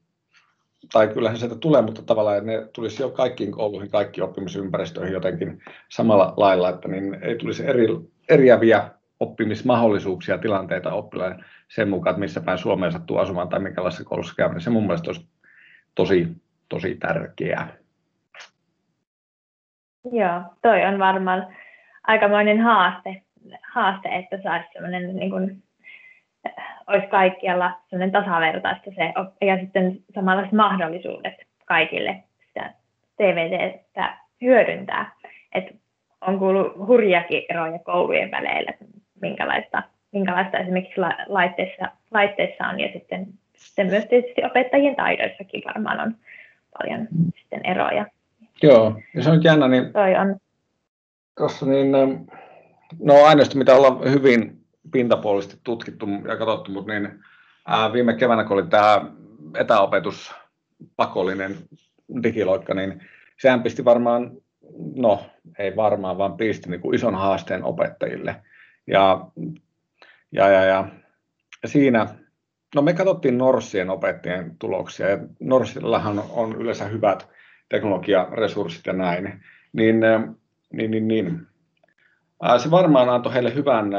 tai 0.94 1.08
kyllähän 1.08 1.38
sieltä 1.38 1.56
tulee, 1.56 1.82
mutta 1.82 2.02
tavallaan 2.02 2.46
ne 2.46 2.68
tulisi 2.74 3.04
jo 3.04 3.10
kaikkiin 3.10 3.52
kouluihin, 3.52 3.92
kaikki 3.92 4.22
oppimisympäristöihin 4.22 5.14
jotenkin 5.14 5.62
samalla 5.90 6.34
lailla, 6.38 6.70
että 6.70 6.88
niin 6.88 7.18
ei 7.22 7.38
tulisi 7.38 7.68
eri, 7.68 7.88
eriäviä 8.30 8.90
oppimismahdollisuuksia, 9.20 10.38
tilanteita 10.38 10.94
oppilaille 10.94 11.44
sen 11.68 11.90
mukaan, 11.90 12.12
että 12.12 12.20
missä 12.20 12.42
päin 12.42 12.58
Suomeen 12.58 12.92
sattuu 12.92 13.18
asumaan 13.18 13.50
tai 13.50 13.60
minkälaisessa 13.60 14.04
koulussa 14.04 14.36
käymään. 14.36 14.62
Se 14.62 14.70
mun 14.70 14.84
mielestä 14.84 15.10
olisi 15.10 15.28
tosi, 15.96 16.28
tosi 16.70 16.96
tärkeää. 16.96 17.74
Joo, 20.12 20.42
toi 20.62 20.86
on 20.86 21.00
varmaan 21.00 21.56
aikamoinen 22.04 22.62
haaste, 22.62 23.22
haaste 23.74 24.10
että 24.10 24.40
saisi 24.44 24.68
sellainen 24.74 25.16
niin 25.16 25.30
kuin 25.30 25.64
olisi 26.88 27.08
kaikkialla 27.08 27.72
sellainen 27.90 28.24
tasavertaista 28.24 28.92
se, 28.96 29.14
ja 29.46 29.58
sitten 29.60 30.00
samanlaiset 30.16 30.54
mahdollisuudet 30.54 31.34
kaikille 31.66 32.24
sitä 32.48 32.74
TVTtä 33.18 34.18
hyödyntää. 34.42 35.12
Et 35.54 35.76
on 36.22 36.40
kuullut 36.40 36.88
hurjakin 36.88 37.44
eroja 37.50 37.80
koulujen 37.80 38.32
väleillä, 38.32 38.74
minkälaista, 39.22 39.84
minkälaista 40.12 40.58
esimerkiksi 40.58 41.02
laitteissa, 41.28 41.86
laitteissa 42.12 42.68
on, 42.68 42.80
ja 42.80 42.90
sitten, 42.94 43.28
sitten 43.58 43.88
myös 43.88 44.06
tietysti 44.06 44.46
opettajien 44.46 44.96
taidoissakin 44.96 45.64
varmaan 45.66 46.00
on 46.00 46.16
paljon 46.80 47.08
sitten 47.42 47.66
eroja. 47.66 48.06
Joo, 48.64 49.00
ja 49.14 49.24
se 49.24 49.30
on 49.30 49.44
jännä, 49.44 49.68
niin 49.68 49.94
Toi 49.94 50.16
on. 50.16 50.36
Tuossa 51.38 51.66
niin, 51.66 51.92
no 53.00 53.14
aineisto, 53.24 53.58
mitä 53.58 53.76
ollaan 53.76 54.12
hyvin 54.12 54.65
pintapuolisesti 54.92 55.60
tutkittu 55.64 56.08
ja 56.28 56.38
katsottu, 56.38 56.72
mutta 56.72 56.94
niin, 56.94 57.20
ää, 57.68 57.94
viime 57.94 58.14
keväänä, 58.14 58.44
kun 58.44 58.54
oli 58.54 58.68
tämä 58.68 59.06
etäopetus 59.56 60.34
pakollinen 60.96 61.56
digiloikka, 62.24 62.74
niin 62.74 63.02
sehän 63.42 63.64
pisti 63.64 63.86
varmaan, 63.86 64.32
no 64.96 65.26
ei 65.60 65.76
varmaan, 65.76 66.18
vaan 66.18 66.38
pisti 66.38 66.70
niin 66.70 66.82
kuin 66.82 66.96
ison 66.96 67.16
haasteen 67.16 67.64
opettajille. 67.64 68.36
Ja, 68.88 69.28
ja, 70.32 70.50
ja, 70.50 70.64
ja, 70.64 70.88
siinä, 71.66 72.08
no 72.76 72.82
me 72.82 72.94
katsottiin 72.94 73.38
Norssien 73.38 73.90
opettajien 73.90 74.56
tuloksia, 74.60 75.10
ja 75.10 75.18
Norssillahan 75.40 76.24
on 76.30 76.56
yleensä 76.56 76.86
hyvät 76.86 77.30
teknologiaresurssit 77.70 78.86
ja 78.86 78.94
näin, 78.94 79.44
niin, 79.74 80.00
niin, 80.74 80.92
niin, 80.92 81.08
niin 81.08 81.48
se 82.58 82.72
varmaan 82.72 83.10
antoi 83.10 83.34
heille 83.34 83.56
hyvän 83.56 83.90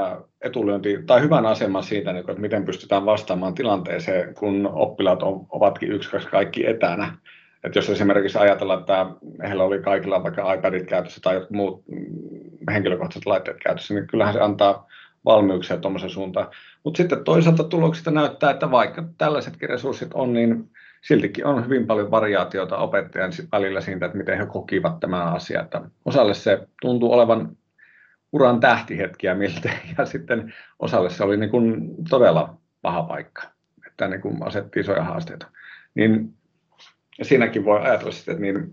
etulyönti 0.40 0.98
tai 1.06 1.20
hyvän 1.20 1.46
aseman 1.46 1.82
siitä, 1.82 2.12
niin 2.12 2.30
että 2.30 2.40
miten 2.42 2.64
pystytään 2.64 3.06
vastaamaan 3.06 3.54
tilanteeseen, 3.54 4.34
kun 4.34 4.70
oppilaat 4.72 5.20
ovatkin 5.50 5.92
yksi, 5.92 6.10
kaikki 6.30 6.66
etänä. 6.66 7.18
Että 7.64 7.78
jos 7.78 7.90
esimerkiksi 7.90 8.38
ajatellaan, 8.38 8.80
että 8.80 9.06
heillä 9.48 9.64
oli 9.64 9.82
kaikilla 9.82 10.22
vaikka 10.22 10.52
iPadit 10.52 10.86
käytössä 10.86 11.20
tai 11.22 11.46
muut 11.50 11.84
mm, 11.88 12.72
henkilökohtaiset 12.72 13.26
laitteet 13.26 13.56
käytössä, 13.62 13.94
niin 13.94 14.06
kyllähän 14.06 14.34
se 14.34 14.40
antaa 14.40 14.86
valmiuksia 15.24 15.76
tuommoisen 15.76 16.10
suuntaan. 16.10 16.48
Mutta 16.84 16.96
sitten 16.98 17.24
toisaalta 17.24 17.64
tuloksista 17.64 18.10
näyttää, 18.10 18.50
että 18.50 18.70
vaikka 18.70 19.04
tällaisetkin 19.18 19.68
resurssit 19.68 20.14
on, 20.14 20.32
niin 20.32 20.70
siltikin 21.02 21.46
on 21.46 21.64
hyvin 21.64 21.86
paljon 21.86 22.10
variaatiota 22.10 22.76
opettajan 22.76 23.32
välillä 23.52 23.80
siitä, 23.80 24.06
että 24.06 24.18
miten 24.18 24.38
he 24.38 24.46
kokivat 24.46 25.00
tämän 25.00 25.28
asian. 25.28 25.68
Osalle 26.04 26.34
se 26.34 26.68
tuntuu 26.80 27.12
olevan 27.12 27.56
uran 28.36 28.60
tähtihetkiä 28.60 29.34
miltä, 29.34 29.70
ja 29.98 30.06
sitten 30.06 30.54
osalle 30.78 31.10
se 31.10 31.24
oli 31.24 31.36
niin 31.36 31.50
kuin 31.50 31.94
todella 32.10 32.56
paha 32.82 33.02
paikka, 33.02 33.42
että 33.86 34.08
niin 34.08 34.20
kuin 34.20 34.46
asetti 34.46 34.80
isoja 34.80 35.04
haasteita. 35.04 35.46
Niin 35.94 36.34
siinäkin 37.22 37.64
voi 37.64 37.80
ajatella 37.80 38.12
sitten, 38.12 38.32
että 38.32 38.42
niin 38.42 38.72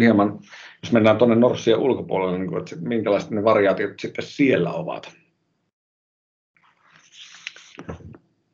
hieman, 0.00 0.38
jos 0.82 0.92
mennään 0.92 1.18
tuonne 1.18 1.36
Norssien 1.36 1.78
ulkopuolelle, 1.78 2.38
niin 2.38 2.48
kuin, 2.48 2.58
että 2.58 2.76
minkälaiset 2.80 3.30
ne 3.30 3.44
variaatiot 3.44 4.00
sitten 4.00 4.24
siellä 4.24 4.72
ovat. 4.72 5.12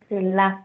Kyllä. 0.09 0.63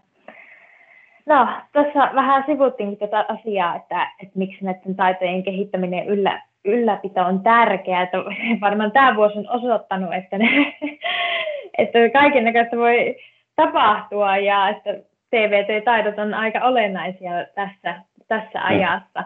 No, 1.28 1.48
tuossa 1.74 2.12
vähän 2.16 2.44
sivuttiin 2.46 2.98
tätä 2.98 3.26
asiaa, 3.28 3.76
että, 3.76 4.12
että 4.24 4.40
miksi 4.40 4.66
näiden 4.66 4.96
taitojen 4.96 5.44
kehittäminen 5.44 6.08
yllä, 6.08 6.42
ylläpito 6.66 7.22
on 7.22 7.40
tärkeää. 7.40 8.02
Että 8.04 8.18
varmaan 8.62 8.92
tämä 8.92 9.16
vuosi 9.16 9.38
on 9.38 9.50
osoittanut, 9.50 10.14
että, 10.14 10.38
ne, 10.38 10.48
että 11.78 12.00
kaiken 12.14 12.44
näköistä 12.44 12.78
voi 12.78 13.16
tapahtua 13.56 14.38
ja 14.38 14.70
että 14.70 14.90
TVT-taidot 15.30 16.20
on 16.20 16.34
aika 16.34 16.60
olennaisia 16.60 17.32
tässä, 17.56 18.02
tässä 18.28 18.66
ajassa. 18.66 19.24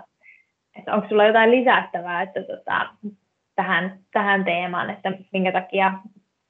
Että 0.79 0.93
onko 0.93 1.08
sulla 1.08 1.25
jotain 1.25 1.51
lisättävää 1.51 2.22
että 2.22 2.43
tota, 2.43 2.88
tähän, 3.55 4.00
tähän 4.12 4.46
teemaan, 4.46 4.89
että 4.89 5.12
minkä 5.34 5.51
takia 5.51 5.93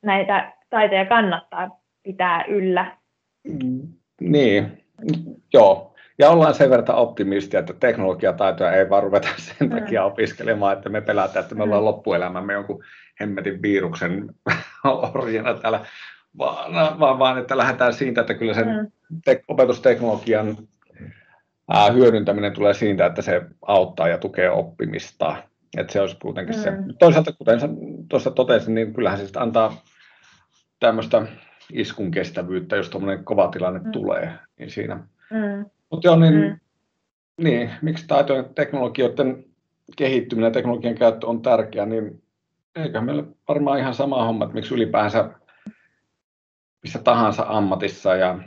näitä 0.04 0.54
taitoja 0.70 1.06
kannattaa 1.06 1.80
pitää 2.04 2.44
yllä? 2.48 2.86
Niin, 4.22 4.81
joo. 5.54 5.92
Ja 6.20 6.30
ollaan 6.30 6.54
sen 6.54 6.70
verran 6.70 6.98
optimistia, 6.98 7.60
että 7.60 7.74
teknologiataitoja 7.80 8.72
ei 8.72 8.90
vaan 8.90 9.04
ruveta 9.04 9.28
sen 9.60 9.70
mm. 9.70 9.70
takia 9.70 10.04
opiskelemaan, 10.04 10.78
että 10.78 10.90
me 10.90 11.02
pelätään, 11.02 11.44
että 11.44 11.56
me 11.56 11.64
ollaan 11.64 11.82
mm. 11.82 11.86
loppuelämämme 11.86 12.54
jonkun 12.54 12.84
hemmetin 13.20 13.62
viruksen 13.62 14.30
orjana 15.14 15.54
täällä, 15.54 15.86
vaan, 16.38 17.00
vaan, 17.00 17.20
vaan 17.20 17.38
että 17.38 17.58
lähdetään 17.58 17.94
siitä, 17.94 18.22
että 18.22 18.34
kyllä 18.34 18.54
sen 18.54 18.68
mm. 18.68 18.88
te- 19.26 19.44
opetusteknologian 19.48 20.58
ää, 21.70 21.92
hyödyntäminen 21.92 22.54
tulee 22.54 22.74
siitä, 22.74 23.06
että 23.06 23.22
se 23.22 23.42
auttaa 23.62 24.08
ja 24.08 24.18
tukee 24.18 24.50
oppimista. 24.50 25.44
Että 25.78 25.94
se 25.94 26.02
olisi 26.02 26.18
kuitenkin 26.22 26.56
mm. 26.56 26.62
se. 26.62 26.72
Toisaalta, 27.00 27.32
kuten 27.34 27.60
tuossa 28.10 28.32
totesin, 28.32 28.76
niin 28.76 28.94
kyllähän 28.94 29.20
se 29.20 29.40
antaa 29.40 29.82
tämmöistä 30.80 31.26
iskun 31.74 32.12
kestävyyttä, 32.12 32.76
jos 32.76 32.90
tuommoinen 32.90 33.26
kova 33.26 33.48
tilanne 33.48 33.80
mm. 33.80 33.92
tulee, 33.92 34.34
niin 34.60 34.70
siinä 34.70 34.96
mm. 34.96 35.66
Mutta 35.92 36.08
joo, 36.08 36.16
niin, 36.16 36.34
mm. 36.34 36.60
niin, 37.44 37.72
miksi 37.82 38.08
taitojen 38.08 38.46
teknologioiden 38.56 39.46
kehittyminen 39.98 40.48
ja 40.48 40.54
teknologian 40.54 40.96
käyttö 40.96 41.28
on 41.28 41.42
tärkeää, 41.42 41.86
niin 41.86 42.24
eikä 42.76 43.02
meillä 43.02 43.24
varmaan 43.48 43.80
ihan 43.80 43.94
sama 43.94 44.26
homma, 44.26 44.46
että 44.46 44.56
miksi 44.56 44.74
ylipäänsä 44.74 45.30
missä 46.84 47.00
tahansa 47.00 47.46
ammatissa 47.48 48.16
ja 48.16 48.40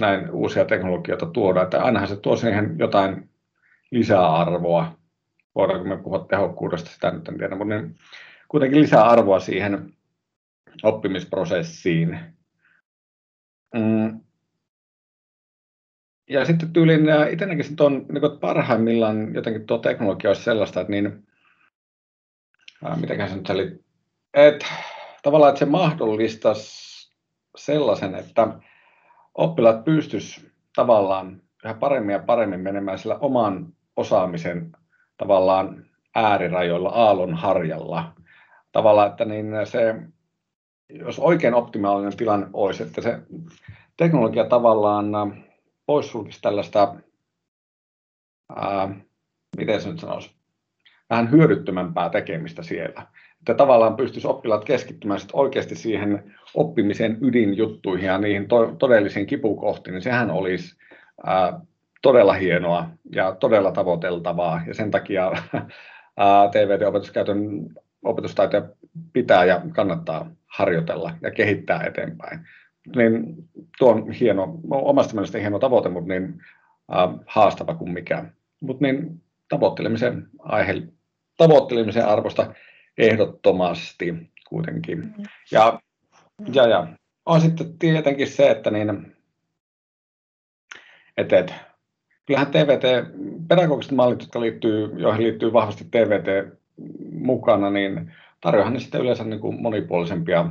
näin 0.00 0.30
uusia 0.30 0.64
teknologioita 0.64 1.26
tuodaan, 1.26 1.64
että 1.64 1.82
ainahan 1.82 2.08
se 2.08 2.16
tuo 2.16 2.36
siihen 2.36 2.76
jotain 2.78 3.30
lisäarvoa. 3.90 4.98
Voidaanko 5.54 5.88
me 5.88 5.96
puhua 5.96 6.26
tehokkuudesta, 6.30 6.90
sitä 6.90 7.10
nyt 7.10 7.28
en 7.28 7.38
tiedä, 7.38 7.56
mutta 7.56 7.74
niin 7.74 7.96
kuitenkin 8.48 8.80
lisäarvoa 8.80 9.40
siihen 9.40 9.92
oppimisprosessiin. 10.82 12.18
Mm 13.74 14.20
ja 16.28 16.44
sitten 16.44 16.72
tyylin 16.72 17.06
itse 17.30 17.46
näkisin 17.46 17.76
tuon 17.76 18.06
niin 18.08 18.38
parhaimmillaan 18.40 19.34
jotenkin 19.34 19.66
tuo 19.66 19.78
teknologia 19.78 20.30
olisi 20.30 20.42
sellaista, 20.42 20.80
että 20.80 20.90
niin, 20.90 21.26
ää, 22.84 22.96
mitenköhän 22.96 23.30
se 23.30 23.36
nyt 23.36 23.50
oli, 23.50 23.80
että 24.34 24.66
tavallaan 25.22 25.48
että 25.48 25.58
se 25.58 25.66
mahdollistaisi 25.66 27.12
sellaisen, 27.56 28.14
että 28.14 28.48
oppilaat 29.34 29.84
pystyisivät 29.84 30.52
tavallaan 30.76 31.42
yhä 31.64 31.74
paremmin 31.74 32.12
ja 32.12 32.18
paremmin 32.18 32.60
menemään 32.60 32.98
sillä 32.98 33.18
oman 33.18 33.72
osaamisen 33.96 34.72
tavallaan 35.16 35.84
äärirajoilla, 36.14 36.88
aallon 36.88 37.34
harjalla. 37.34 38.12
Tavallaan, 38.72 39.10
että 39.10 39.24
niin 39.24 39.46
se, 39.64 39.94
jos 40.90 41.18
oikein 41.18 41.54
optimaalinen 41.54 42.16
tilanne 42.16 42.46
olisi, 42.52 42.82
että 42.82 43.00
se 43.00 43.18
teknologia 43.96 44.44
tavallaan 44.44 45.44
poissulkisi 45.86 46.40
tällaista, 46.42 46.94
ää, 48.56 48.94
miten 49.56 49.80
se 49.80 49.88
nyt 49.88 50.00
sanoisi, 50.00 50.30
vähän 51.10 51.30
hyödyttömämpää 51.30 52.08
tekemistä 52.08 52.62
siellä. 52.62 53.06
Että 53.38 53.54
tavallaan 53.54 53.96
pystyisi 53.96 54.28
oppilaat 54.28 54.64
keskittymään 54.64 55.20
sit 55.20 55.30
oikeasti 55.32 55.74
siihen 55.74 56.34
oppimisen 56.54 57.18
ydinjuttuihin 57.20 58.06
ja 58.06 58.18
niihin 58.18 58.48
to- 58.48 58.74
todellisiin 58.78 59.26
kipukohtiin, 59.26 59.94
niin 59.94 60.02
sehän 60.02 60.30
olisi 60.30 60.76
ää, 61.26 61.60
todella 62.02 62.32
hienoa 62.32 62.90
ja 63.12 63.34
todella 63.34 63.72
tavoiteltavaa. 63.72 64.62
Ja 64.66 64.74
sen 64.74 64.90
takia 64.90 65.32
TVT-opetuskäytön 66.52 67.68
opetustaitoja 68.04 68.68
pitää 69.12 69.44
ja 69.44 69.62
kannattaa 69.74 70.30
harjoitella 70.46 71.14
ja 71.22 71.30
kehittää 71.30 71.82
eteenpäin. 71.82 72.40
Niin 72.96 73.34
tuo 73.78 73.90
on 73.92 74.10
hieno, 74.10 74.60
omasta 74.70 75.14
mielestä 75.14 75.38
hieno 75.38 75.58
tavoite, 75.58 75.88
mutta 75.88 76.08
niin 76.08 76.42
äh, 76.92 77.24
haastava 77.26 77.74
kuin 77.74 77.90
mikään. 77.90 78.32
Mutta 78.60 78.84
niin 78.84 79.22
tavoittelemisen 79.48 80.28
aihe, 80.38 80.82
tavoittelemisen 81.36 82.06
arvosta 82.06 82.54
ehdottomasti 82.98 84.30
kuitenkin. 84.48 84.98
Mm. 84.98 85.24
Ja, 85.52 85.80
ja, 86.52 86.66
ja 86.66 86.86
on 87.26 87.40
sitten 87.40 87.78
tietenkin 87.78 88.28
se, 88.28 88.50
että 88.50 88.70
niin, 88.70 89.16
et, 91.16 91.32
et, 91.32 91.54
kyllähän 92.26 92.50
TVT, 92.50 92.82
pedagogiset 93.48 93.92
mallit, 93.92 94.20
jotka 94.20 94.40
liittyy, 94.40 94.90
joihin 94.96 95.22
liittyy 95.22 95.52
vahvasti 95.52 95.84
TVT 95.84 96.58
mukana, 97.12 97.70
niin 97.70 98.12
tarjoahan 98.40 98.72
ne 98.72 98.78
sitten 98.80 99.00
yleensä 99.00 99.24
niin 99.24 99.40
kuin 99.40 99.62
monipuolisempia 99.62 100.46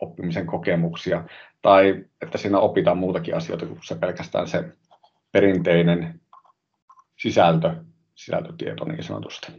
oppimisen 0.00 0.46
kokemuksia, 0.46 1.24
tai 1.62 2.04
että 2.22 2.38
siinä 2.38 2.58
opitaan 2.58 2.98
muutakin 2.98 3.36
asioita 3.36 3.66
kuin 3.66 3.78
se 3.82 3.94
pelkästään 3.94 4.48
se 4.48 4.64
perinteinen 5.32 6.20
sisältö, 7.16 7.74
sisältötieto 8.14 8.84
niin 8.84 9.02
sanotusti. 9.02 9.52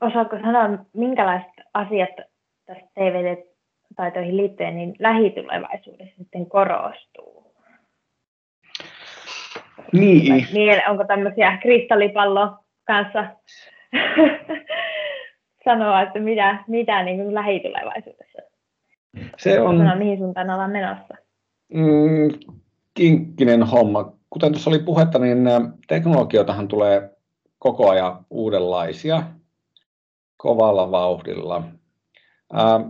Osaatko 0.00 0.36
sanoa, 0.36 0.78
minkälaiset 0.92 1.52
asiat 1.74 2.10
tästä 2.66 2.88
TVT-taitoihin 2.94 4.36
liittyen 4.36 4.76
niin 4.76 4.96
lähitulevaisuudessa 4.98 6.16
sitten 6.16 6.46
korostuu? 6.46 7.45
Niin. 9.92 10.46
niin 10.52 10.82
onko 10.88 11.04
tämmöisiä 11.04 11.58
kristallipallo 11.62 12.58
kanssa 12.84 13.24
sanoa, 15.64 16.02
että 16.02 16.20
mitä, 16.20 16.64
mitä 16.68 17.02
niin 17.02 17.16
kuin 17.16 17.34
lähitulevaisuudessa? 17.34 18.42
Se 19.38 19.60
on... 19.60 19.78
Sanoa, 19.78 19.96
mihin 19.96 20.18
suuntaan 20.18 20.50
ollaan 20.50 20.70
menossa? 20.70 21.14
Mm, 21.74 22.54
kinkkinen 22.94 23.62
homma. 23.62 24.12
Kuten 24.30 24.52
tuossa 24.52 24.70
oli 24.70 24.78
puhetta, 24.78 25.18
niin 25.18 25.48
teknologioitahan 25.88 26.68
tulee 26.68 27.10
koko 27.58 27.90
ajan 27.90 28.24
uudenlaisia 28.30 29.22
kovalla 30.36 30.90
vauhdilla. 30.90 31.62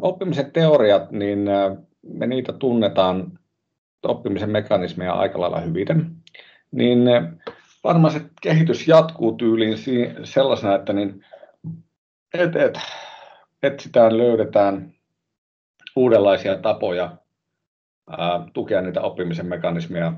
Oppimisen 0.01 0.53
teoriat, 0.53 1.11
niin 1.11 1.39
me 2.03 2.27
niitä 2.27 2.53
tunnetaan 2.53 3.39
oppimisen 4.03 4.51
mekanismeja 4.51 5.13
aika 5.13 5.41
lailla 5.41 5.61
hyvin 5.61 6.16
niin 6.77 7.01
varmaan 7.85 8.13
se 8.13 8.21
kehitys 8.43 8.89
jatkuu 8.89 9.33
tyyliin 9.33 9.79
sellaisena, 10.25 10.75
että 10.75 10.93
niin 10.93 11.25
et, 12.35 12.57
et, 12.57 12.79
etsitään, 13.63 14.19
löydetään 14.19 14.93
uudenlaisia 15.97 16.57
tapoja 16.57 17.17
ää, 18.11 18.47
tukea 18.53 18.81
niitä 18.81 19.01
oppimisen 19.01 19.47
mekanismeja 19.47 20.13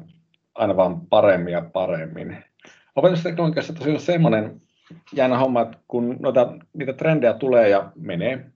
aina 0.54 0.76
vaan 0.76 1.00
paremmin 1.00 1.52
ja 1.52 1.62
paremmin. 1.72 2.44
Opetusteknologiassa 2.96 3.72
tosiaan 3.72 3.94
on 3.94 4.00
semmoinen 4.00 4.60
jäänä 5.12 5.38
homma, 5.38 5.60
että 5.60 5.78
kun 5.88 6.16
noita, 6.20 6.52
niitä 6.72 6.92
trendejä 6.92 7.32
tulee 7.32 7.68
ja 7.68 7.92
menee, 7.96 8.50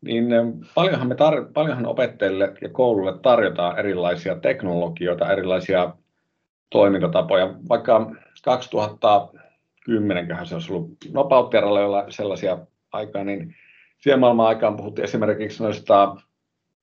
niin 0.00 0.26
paljonhan, 0.74 1.08
me 1.08 1.14
tar- 1.14 1.52
paljonhan 1.52 1.86
opettajille 1.86 2.52
ja 2.60 2.68
koululle 2.68 3.18
tarjotaan 3.18 3.78
erilaisia 3.78 4.36
teknologioita, 4.36 5.32
erilaisia 5.32 5.92
toimintatapoja. 6.70 7.54
Vaikka 7.68 8.10
2010 8.44 10.46
se 10.46 10.54
olisi 10.54 10.72
ollut 10.72 10.90
nopeuttiaralla 11.12 12.04
sellaisia 12.08 12.58
aikaa, 12.92 13.24
niin 13.24 13.54
siihen 13.98 14.20
maailman 14.20 14.46
aikaan 14.46 14.76
puhuttiin 14.76 15.04
esimerkiksi 15.04 15.62
noista 15.62 16.16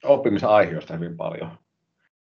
oppimisaihioista 0.05 0.93
hyvin 0.93 1.17
paljon. 1.17 1.51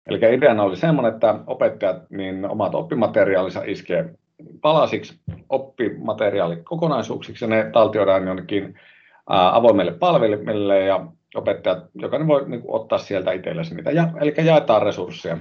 Eli 0.07 0.35
ideana 0.35 0.63
oli 0.63 0.75
semmoinen, 0.75 1.13
että 1.13 1.35
opettajat 1.47 2.09
niin 2.09 2.49
omat 2.49 2.75
oppimateriaalinsa 2.75 3.63
iskee 3.65 4.15
palasiksi 4.61 5.19
oppimateriaalikokonaisuuksiksi 5.49 7.45
ja 7.45 7.49
ne 7.49 7.69
taltioidaan 7.73 8.27
jonnekin 8.27 8.79
avoimelle 9.27 9.91
palvelimelle 9.91 10.79
ja 10.79 11.05
opettajat, 11.35 11.83
jokainen 11.95 12.27
voi 12.27 12.49
niin 12.49 12.61
kuin, 12.61 12.81
ottaa 12.81 12.97
sieltä 12.97 13.31
itsellesi 13.31 13.75
niitä, 13.75 13.91
ja, 13.91 14.09
eli 14.21 14.33
jaetaan 14.45 14.81
resursseja. 14.81 15.37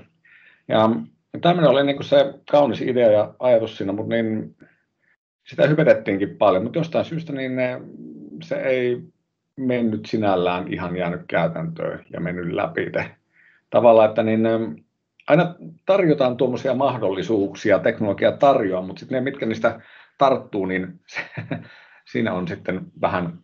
Ja 0.69 0.91
tämmöinen 1.41 1.71
oli 1.71 1.85
niin 1.85 2.05
se 2.05 2.35
kaunis 2.51 2.81
idea 2.81 3.11
ja 3.11 3.35
ajatus 3.39 3.77
siinä, 3.77 3.93
mutta 3.93 4.15
niin, 4.15 4.57
sitä 5.47 5.67
hypetettiinkin 5.67 6.37
paljon, 6.37 6.63
mutta 6.63 6.79
jostain 6.79 7.05
syystä 7.05 7.33
niin 7.33 7.57
ne, 7.57 7.81
se 8.43 8.55
ei 8.55 9.03
mennyt 9.57 10.07
sinällään 10.07 10.73
ihan 10.73 10.97
jäänyt 10.97 11.21
käytäntöön 11.29 12.05
ja 12.13 12.21
mennyt 12.21 12.53
läpi. 12.53 12.93
Tavallaan, 13.71 14.09
että 14.09 14.23
niin, 14.23 14.43
aina 15.27 15.55
tarjotaan 15.87 16.37
tuommoisia 16.37 16.75
mahdollisuuksia, 16.75 17.79
teknologia 17.79 18.33
tarjoaa, 18.33 18.83
mutta 18.83 19.01
sitten 19.01 19.17
ne, 19.17 19.31
mitkä 19.31 19.47
niistä 19.47 19.81
tarttuu, 20.19 20.67
niin 20.67 21.01
se, 21.07 21.21
siinä 22.13 22.33
on 22.33 22.49
sitten 22.49 22.81
vähän, 23.01 23.39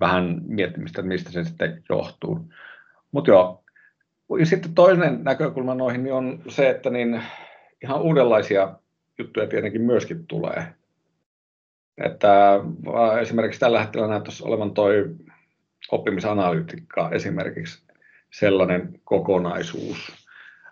vähän 0.00 0.40
miettimistä, 0.46 1.00
että 1.00 1.08
mistä 1.08 1.30
se 1.30 1.44
sitten 1.44 1.82
johtuu. 1.88 2.52
Mutta 3.12 3.30
joo, 3.30 3.63
ja 4.38 4.46
sitten 4.46 4.74
toinen 4.74 5.24
näkökulma 5.24 5.74
noihin 5.74 6.02
niin 6.02 6.14
on 6.14 6.42
se, 6.48 6.70
että 6.70 6.90
niin 6.90 7.22
ihan 7.82 8.02
uudenlaisia 8.02 8.74
juttuja 9.18 9.46
tietenkin 9.46 9.82
myöskin 9.82 10.26
tulee. 10.26 10.66
Että 12.04 12.60
esimerkiksi 13.20 13.60
tällä 13.60 13.80
hetkellä 13.80 14.08
näyttäisi 14.08 14.44
olevan 14.44 14.74
toi 14.74 15.14
oppimisanalytiikka 15.92 17.10
esimerkiksi 17.12 17.86
sellainen 18.32 19.00
kokonaisuus, 19.04 20.26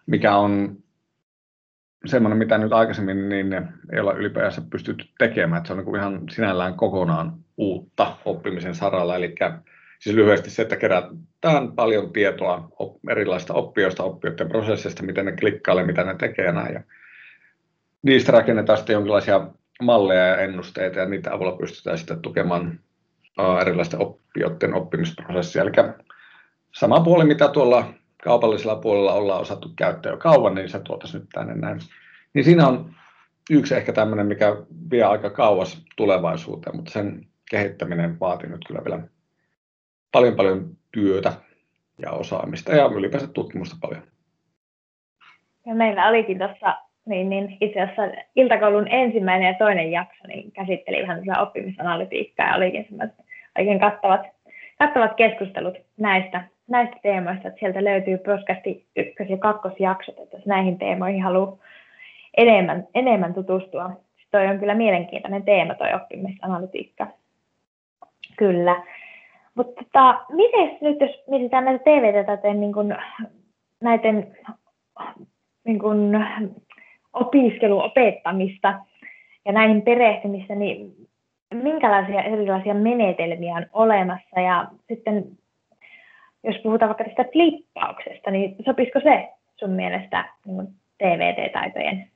mikä 0.06 0.36
on 0.36 0.82
semmoinen, 2.06 2.38
mitä 2.38 2.58
nyt 2.58 2.72
aikaisemmin 2.72 3.28
niin 3.28 3.52
ei 3.92 4.00
ole 4.00 4.14
ylipäänsä 4.14 4.62
pystytty 4.70 5.04
tekemään. 5.18 5.58
Että 5.58 5.66
se 5.66 5.72
on 5.72 5.84
niin 5.84 5.96
ihan 5.96 6.20
sinällään 6.30 6.74
kokonaan 6.74 7.32
uutta 7.56 8.16
oppimisen 8.24 8.74
saralla. 8.74 9.16
Eli 9.16 9.34
Siis 10.02 10.16
lyhyesti 10.16 10.50
se, 10.50 10.62
että 10.62 10.76
kerätään 10.76 11.72
paljon 11.74 12.12
tietoa 12.12 12.68
erilaisista 13.10 13.54
oppijoista, 13.54 14.02
oppijoiden 14.02 14.48
prosesseista, 14.48 15.02
miten 15.02 15.24
ne 15.24 15.32
klikkailee, 15.32 15.84
mitä 15.84 16.04
ne 16.04 16.14
tekee 16.14 16.44
ja 16.44 16.52
näin. 16.52 16.74
Ja 16.74 16.82
niistä 18.02 18.32
rakennetaan 18.32 18.76
sitten 18.76 18.94
jonkinlaisia 18.94 19.46
malleja 19.82 20.26
ja 20.26 20.36
ennusteita 20.36 20.98
ja 20.98 21.06
niitä 21.06 21.34
avulla 21.34 21.56
pystytään 21.56 21.98
sitten 21.98 22.22
tukemaan 22.22 22.80
erilaisten 23.60 24.00
oppijoiden 24.00 24.74
oppimisprosessia. 24.74 25.62
Eli 25.62 25.70
sama 26.72 27.00
puoli, 27.00 27.24
mitä 27.24 27.48
tuolla 27.48 27.92
kaupallisella 28.24 28.76
puolella 28.76 29.12
ollaan 29.12 29.40
osattu 29.40 29.72
käyttää 29.76 30.12
jo 30.12 30.16
kauan, 30.16 30.54
niin 30.54 30.68
se 30.68 30.80
tuotaisiin 30.80 31.20
nyt 31.20 31.28
tänne 31.32 31.54
näin. 31.54 31.80
Niin 32.34 32.44
siinä 32.44 32.66
on 32.66 32.94
yksi 33.50 33.74
ehkä 33.74 33.92
tämmöinen, 33.92 34.26
mikä 34.26 34.56
vie 34.90 35.02
aika 35.02 35.30
kauas 35.30 35.84
tulevaisuuteen, 35.96 36.76
mutta 36.76 36.92
sen 36.92 37.26
kehittäminen 37.50 38.20
vaatii 38.20 38.50
nyt 38.50 38.64
kyllä 38.66 38.80
vielä 38.84 39.02
paljon 40.12 40.36
paljon 40.36 40.64
työtä 40.92 41.32
ja 41.98 42.10
osaamista 42.10 42.72
ja 42.72 42.84
ylipäänsä 42.84 43.26
tutkimusta 43.26 43.76
paljon. 43.80 44.02
Ja 45.66 45.74
meillä 45.74 46.08
olikin 46.08 46.38
tuossa 46.38 46.76
niin, 47.06 47.30
niin 47.30 47.56
itse 47.60 47.80
asiassa 47.80 48.02
iltakoulun 48.36 48.88
ensimmäinen 48.88 49.46
ja 49.46 49.58
toinen 49.58 49.92
jakso 49.92 50.26
niin 50.28 50.52
käsitteli 50.52 51.00
ihan 51.00 51.40
oppimisanalytiikkaa 51.40 52.46
ja 52.46 52.56
olikin 52.56 52.86
oikein 53.58 53.80
kattavat, 53.80 54.20
kattavat 54.78 55.14
keskustelut 55.14 55.74
näistä, 55.96 56.44
näistä 56.68 56.96
teemoista, 57.02 57.48
että 57.48 57.60
sieltä 57.60 57.84
löytyy 57.84 58.18
podcasti 58.18 58.86
ykkös- 58.96 59.30
ja 59.30 59.36
kakkosjaksot, 59.36 60.18
että 60.18 60.36
jos 60.36 60.46
näihin 60.46 60.78
teemoihin 60.78 61.22
haluaa 61.22 61.56
enemmän, 62.36 62.86
enemmän 62.94 63.34
tutustua. 63.34 63.90
Siis 64.16 64.28
toi 64.30 64.46
on 64.46 64.58
kyllä 64.58 64.74
mielenkiintoinen 64.74 65.42
teema, 65.42 65.74
toi 65.74 65.94
oppimisanalytiikka. 65.94 67.06
Kyllä. 68.36 68.82
Mutta 69.54 69.84
tota, 69.84 70.24
miten 70.32 70.78
nyt, 70.80 71.00
jos 71.00 71.22
mietitään 71.28 71.64
näitä 71.64 71.84
TV-taitojen 71.84 72.60
niin 72.60 72.72
kun, 72.72 72.94
näiden 73.80 74.36
niin 75.64 75.78
kun, 75.78 76.12
opiskeluopettamista 77.12 78.74
ja 79.44 79.52
näihin 79.52 79.82
perehtymistä, 79.82 80.54
niin 80.54 81.08
minkälaisia 81.54 82.22
erilaisia 82.22 82.74
menetelmiä 82.74 83.54
on 83.54 83.66
olemassa 83.72 84.40
ja 84.40 84.68
sitten 84.88 85.24
jos 86.44 86.56
puhutaan 86.62 86.88
vaikka 86.88 87.04
tästä 87.04 87.24
flippauksesta, 87.32 88.30
niin 88.30 88.56
sopisiko 88.64 89.00
se 89.00 89.28
sun 89.56 89.70
mielestä 89.70 90.24
niin 90.46 90.68
TVT-taitojen 90.98 92.08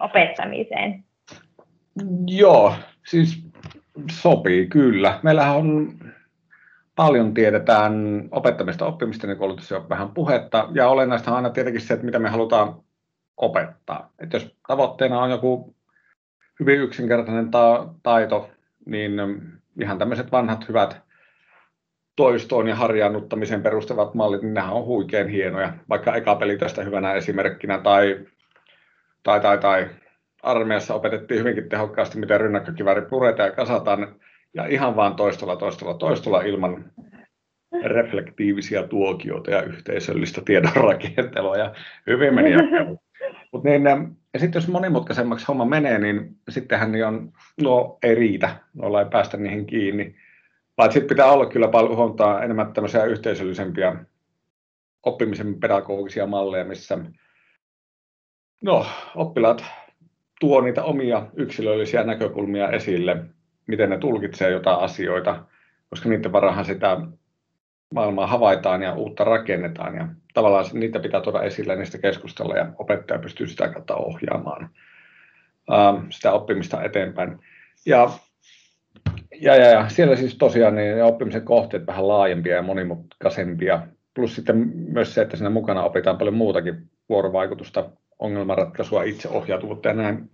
opettamiseen? 0.00 1.04
Joo, 2.26 2.74
siis 3.06 3.42
sopii 4.10 4.66
kyllä. 4.66 5.20
Meillähän 5.22 5.56
on 5.56 5.92
paljon 6.98 7.34
tiedetään 7.34 7.92
opettamista, 8.30 8.86
oppimista, 8.86 9.26
niin 9.26 9.38
kuin 9.38 9.58
jo 9.70 9.86
vähän 9.88 10.10
puhetta, 10.10 10.68
ja 10.74 10.88
olennaista 10.88 11.30
on 11.30 11.36
aina 11.36 11.50
tietenkin 11.50 11.80
se, 11.80 11.94
että 11.94 12.06
mitä 12.06 12.18
me 12.18 12.28
halutaan 12.28 12.74
opettaa. 13.36 14.12
Että 14.18 14.36
jos 14.36 14.56
tavoitteena 14.68 15.20
on 15.20 15.30
joku 15.30 15.74
hyvin 16.60 16.80
yksinkertainen 16.80 17.50
ta- 17.50 17.88
taito, 18.02 18.50
niin 18.86 19.12
ihan 19.80 19.98
tämmöiset 19.98 20.32
vanhat 20.32 20.68
hyvät 20.68 21.00
toistoon 22.16 22.68
ja 22.68 22.74
harjaannuttamiseen 22.74 23.62
perustuvat 23.62 24.14
mallit, 24.14 24.42
niin 24.42 24.54
nehän 24.54 24.72
on 24.72 24.84
huikein 24.84 25.28
hienoja. 25.28 25.72
Vaikka 25.88 26.14
eka 26.14 26.34
peli 26.34 26.58
tästä 26.58 26.84
hyvänä 26.84 27.12
esimerkkinä, 27.12 27.78
tai, 27.78 28.26
tai, 29.22 29.40
tai, 29.40 29.58
tai 29.58 29.88
armeijassa 30.42 30.94
opetettiin 30.94 31.40
hyvinkin 31.40 31.68
tehokkaasti, 31.68 32.18
miten 32.18 32.40
rynnäkkökiväri 32.40 33.02
puretaan 33.02 33.48
ja 33.48 33.56
kasataan, 33.56 34.14
ja 34.54 34.66
ihan 34.66 34.96
vaan 34.96 35.16
toistolla, 35.16 35.56
toistolla, 35.56 35.94
toistolla 35.94 36.42
ilman 36.42 36.84
reflektiivisia 37.82 38.88
tuokioita 38.88 39.50
ja 39.50 39.62
yhteisöllistä 39.62 40.42
tiedonrakentelua, 40.44 41.56
ja 41.56 41.74
hyvin 42.06 42.34
meni 42.34 42.50
Mut 43.52 43.64
niin, 43.64 43.82
ja 44.34 44.40
sitten 44.40 44.60
jos 44.60 44.68
monimutkaisemmaksi 44.68 45.44
homma 45.48 45.64
menee, 45.64 45.98
niin 45.98 46.36
sittenhän 46.48 46.92
niin 46.92 47.06
on, 47.06 47.32
no 47.62 47.98
ei 48.02 48.14
riitä, 48.14 48.56
noilla 48.74 49.00
ei 49.00 49.08
päästä 49.10 49.36
niihin 49.36 49.66
kiinni. 49.66 50.14
Vaan 50.78 50.92
sitten 50.92 51.08
pitää 51.08 51.32
olla 51.32 51.46
kyllä 51.46 51.68
paljon 51.68 51.96
huomattavasti 51.96 52.44
enemmän 52.44 52.72
tämmöisiä 52.72 53.04
yhteisöllisempiä 53.04 54.04
oppimisen 55.02 55.60
pedagogisia 55.60 56.26
malleja, 56.26 56.64
missä 56.64 56.98
no, 58.62 58.86
oppilaat 59.14 59.64
tuo 60.40 60.60
niitä 60.60 60.84
omia 60.84 61.26
yksilöllisiä 61.36 62.04
näkökulmia 62.04 62.70
esille, 62.70 63.24
miten 63.68 63.90
ne 63.90 63.98
tulkitsee 63.98 64.50
jotain 64.50 64.78
asioita, 64.78 65.44
koska 65.90 66.08
niiden 66.08 66.32
varahan 66.32 66.64
sitä 66.64 67.00
maailmaa 67.94 68.26
havaitaan 68.26 68.82
ja 68.82 68.94
uutta 68.94 69.24
rakennetaan 69.24 69.94
ja 69.94 70.08
tavallaan 70.34 70.64
niitä 70.72 71.00
pitää 71.00 71.20
tuoda 71.20 71.42
esille 71.42 71.72
ja 71.72 71.78
niistä 71.78 71.98
keskustella 71.98 72.56
ja 72.56 72.72
opettaja 72.78 73.20
pystyy 73.20 73.46
sitä 73.46 73.68
kautta 73.68 73.96
ohjaamaan 73.96 74.70
sitä 76.10 76.32
oppimista 76.32 76.82
eteenpäin. 76.82 77.38
Ja 77.86 78.10
ja, 79.40 79.56
ja, 79.56 79.66
ja 79.68 79.88
siellä 79.88 80.16
siis 80.16 80.36
tosiaan 80.38 80.74
niin 80.74 81.04
oppimisen 81.04 81.44
kohteet 81.44 81.86
vähän 81.86 82.08
laajempia 82.08 82.56
ja 82.56 82.62
monimutkaisempia. 82.62 83.86
Plus 84.14 84.36
sitten 84.36 84.56
myös 84.74 85.14
se, 85.14 85.22
että 85.22 85.36
siinä 85.36 85.50
mukana 85.50 85.82
opitaan 85.82 86.18
paljon 86.18 86.34
muutakin 86.34 86.90
vuorovaikutusta, 87.08 87.90
ongelmanratkaisua, 88.18 89.02
itseohjautuvuutta 89.02 89.88
ja 89.88 89.94
näin. 89.94 90.30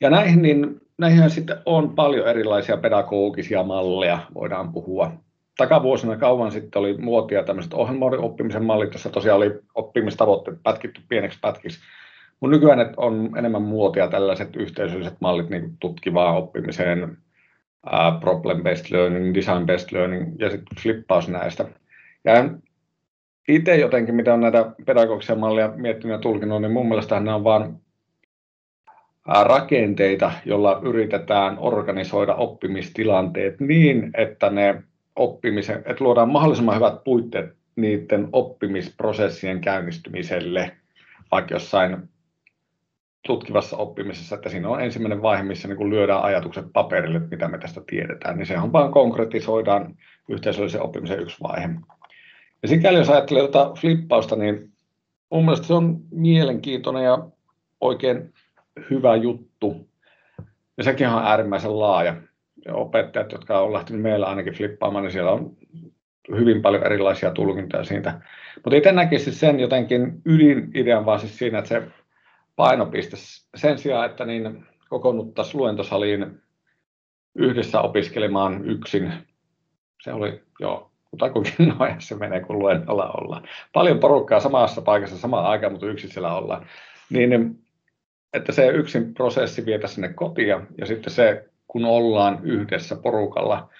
Ja 0.00 0.10
näihin, 0.10 0.42
niin, 0.42 0.80
näihin 0.98 1.30
sitten 1.30 1.56
on 1.66 1.94
paljon 1.94 2.28
erilaisia 2.28 2.76
pedagogisia 2.76 3.62
malleja, 3.62 4.18
voidaan 4.34 4.72
puhua. 4.72 5.12
Takavuosina 5.56 6.16
kauan 6.16 6.52
sitten 6.52 6.80
oli 6.80 6.96
muotia 6.98 7.42
tämmöiset 7.42 7.74
ohjelmoidun 7.74 8.24
oppimisen 8.24 8.64
mallit, 8.64 8.92
jossa 8.92 9.10
tosiaan 9.10 9.36
oli 9.36 9.60
oppimistavoitteet 9.74 10.62
pätkitty 10.62 11.00
pieneksi 11.08 11.38
pätkiksi. 11.40 11.80
Mutta 12.40 12.56
nykyään 12.56 12.94
on 12.96 13.30
enemmän 13.38 13.62
muotia 13.62 14.08
tällaiset 14.08 14.56
yhteisölliset 14.56 15.14
mallit 15.20 15.50
niin 15.50 15.76
tutkivaan 15.80 16.36
oppimiseen, 16.36 17.18
problem-based 18.20 18.90
learning, 18.90 19.34
design-based 19.34 19.92
learning 19.92 20.36
ja 20.38 20.50
sitten 20.50 20.78
flippaus 20.82 21.28
näistä. 21.28 21.64
Ja 22.24 22.50
itse 23.48 23.76
jotenkin, 23.76 24.14
mitä 24.14 24.34
on 24.34 24.40
näitä 24.40 24.72
pedagogisia 24.86 25.36
malleja 25.36 25.72
miettinyt 25.76 26.12
ja 26.16 26.18
tulkinut, 26.18 26.62
niin 26.62 26.72
mun 26.72 26.88
mielestä 26.88 27.20
nämä 27.20 27.34
on 27.34 27.44
vain 27.44 27.74
rakenteita, 29.28 30.32
joilla 30.44 30.80
yritetään 30.82 31.58
organisoida 31.58 32.34
oppimistilanteet 32.34 33.60
niin, 33.60 34.10
että 34.14 34.50
ne 34.50 34.82
oppimisen, 35.16 35.76
että 35.76 36.04
luodaan 36.04 36.28
mahdollisimman 36.28 36.76
hyvät 36.76 37.04
puitteet 37.04 37.56
niiden 37.76 38.28
oppimisprosessien 38.32 39.60
käynnistymiselle, 39.60 40.76
vaikka 41.30 41.54
jossain 41.54 42.08
tutkivassa 43.26 43.76
oppimisessa, 43.76 44.34
että 44.34 44.48
siinä 44.48 44.68
on 44.68 44.80
ensimmäinen 44.82 45.22
vaihe, 45.22 45.42
missä 45.42 45.68
niin 45.68 45.76
kun 45.76 45.90
lyödään 45.90 46.22
ajatukset 46.22 46.64
paperille, 46.72 47.18
mitä 47.18 47.48
me 47.48 47.58
tästä 47.58 47.80
tiedetään, 47.86 48.36
niin 48.38 48.46
sehän 48.46 48.72
vaan 48.72 48.92
konkretisoidaan 48.92 49.96
yhteisöllisen 50.28 50.82
oppimisen 50.82 51.20
yksi 51.20 51.42
vaihe. 51.42 51.68
Ja 52.62 52.68
sikäli 52.68 52.98
jos 52.98 53.10
ajattelee 53.10 53.46
tätä 53.46 53.70
flippausta, 53.80 54.36
niin 54.36 54.72
mun 55.30 55.44
mielestä 55.44 55.66
se 55.66 55.74
on 55.74 56.00
mielenkiintoinen 56.10 57.04
ja 57.04 57.28
oikein 57.80 58.32
hyvä 58.90 59.16
juttu. 59.16 59.88
Ja 60.76 60.84
sekin 60.84 61.08
on 61.08 61.22
äärimmäisen 61.22 61.78
laaja. 61.78 62.16
Ja 62.64 62.74
opettajat, 62.74 63.32
jotka 63.32 63.60
on 63.60 63.72
lähtenyt 63.72 64.02
meillä 64.02 64.26
ainakin 64.26 64.52
flippaamaan, 64.52 65.04
niin 65.04 65.12
siellä 65.12 65.32
on 65.32 65.56
hyvin 66.36 66.62
paljon 66.62 66.86
erilaisia 66.86 67.30
tulkintoja 67.30 67.84
siitä. 67.84 68.20
Mutta 68.54 68.76
itse 68.76 68.92
näkisin 68.92 69.32
sen 69.32 69.60
jotenkin 69.60 70.22
ydinidean 70.24 71.06
vaan 71.06 71.20
siis 71.20 71.38
siinä, 71.38 71.58
että 71.58 71.68
se 71.68 71.82
painopiste 72.56 73.16
sen 73.54 73.78
sijaan, 73.78 74.10
että 74.10 74.24
niin 74.24 74.66
kokoonnuttaisiin 74.88 75.60
luentosaliin 75.60 76.40
yhdessä 77.34 77.80
opiskelemaan 77.80 78.64
yksin. 78.64 79.12
Se 80.02 80.12
oli 80.12 80.42
jo 80.60 80.90
kutakuinkin 81.10 81.68
noin 81.78 81.94
se 81.98 82.14
menee, 82.14 82.40
kun 82.40 82.58
luennolla 82.58 83.10
ollaan. 83.10 83.42
Paljon 83.72 83.98
porukkaa 83.98 84.40
samassa 84.40 84.82
paikassa 84.82 85.18
samaan 85.18 85.46
aikaan, 85.46 85.72
mutta 85.72 85.86
yksin 85.86 86.10
siellä 86.10 86.34
ollaan. 86.34 86.66
Niin, 87.10 87.58
että 88.32 88.52
se 88.52 88.66
yksin 88.66 89.14
prosessi 89.14 89.66
vietä 89.66 89.86
sinne 89.86 90.12
kotia 90.12 90.60
ja 90.78 90.86
sitten 90.86 91.12
se, 91.12 91.48
kun 91.66 91.84
ollaan 91.84 92.40
yhdessä 92.42 92.96
porukalla, 92.96 93.70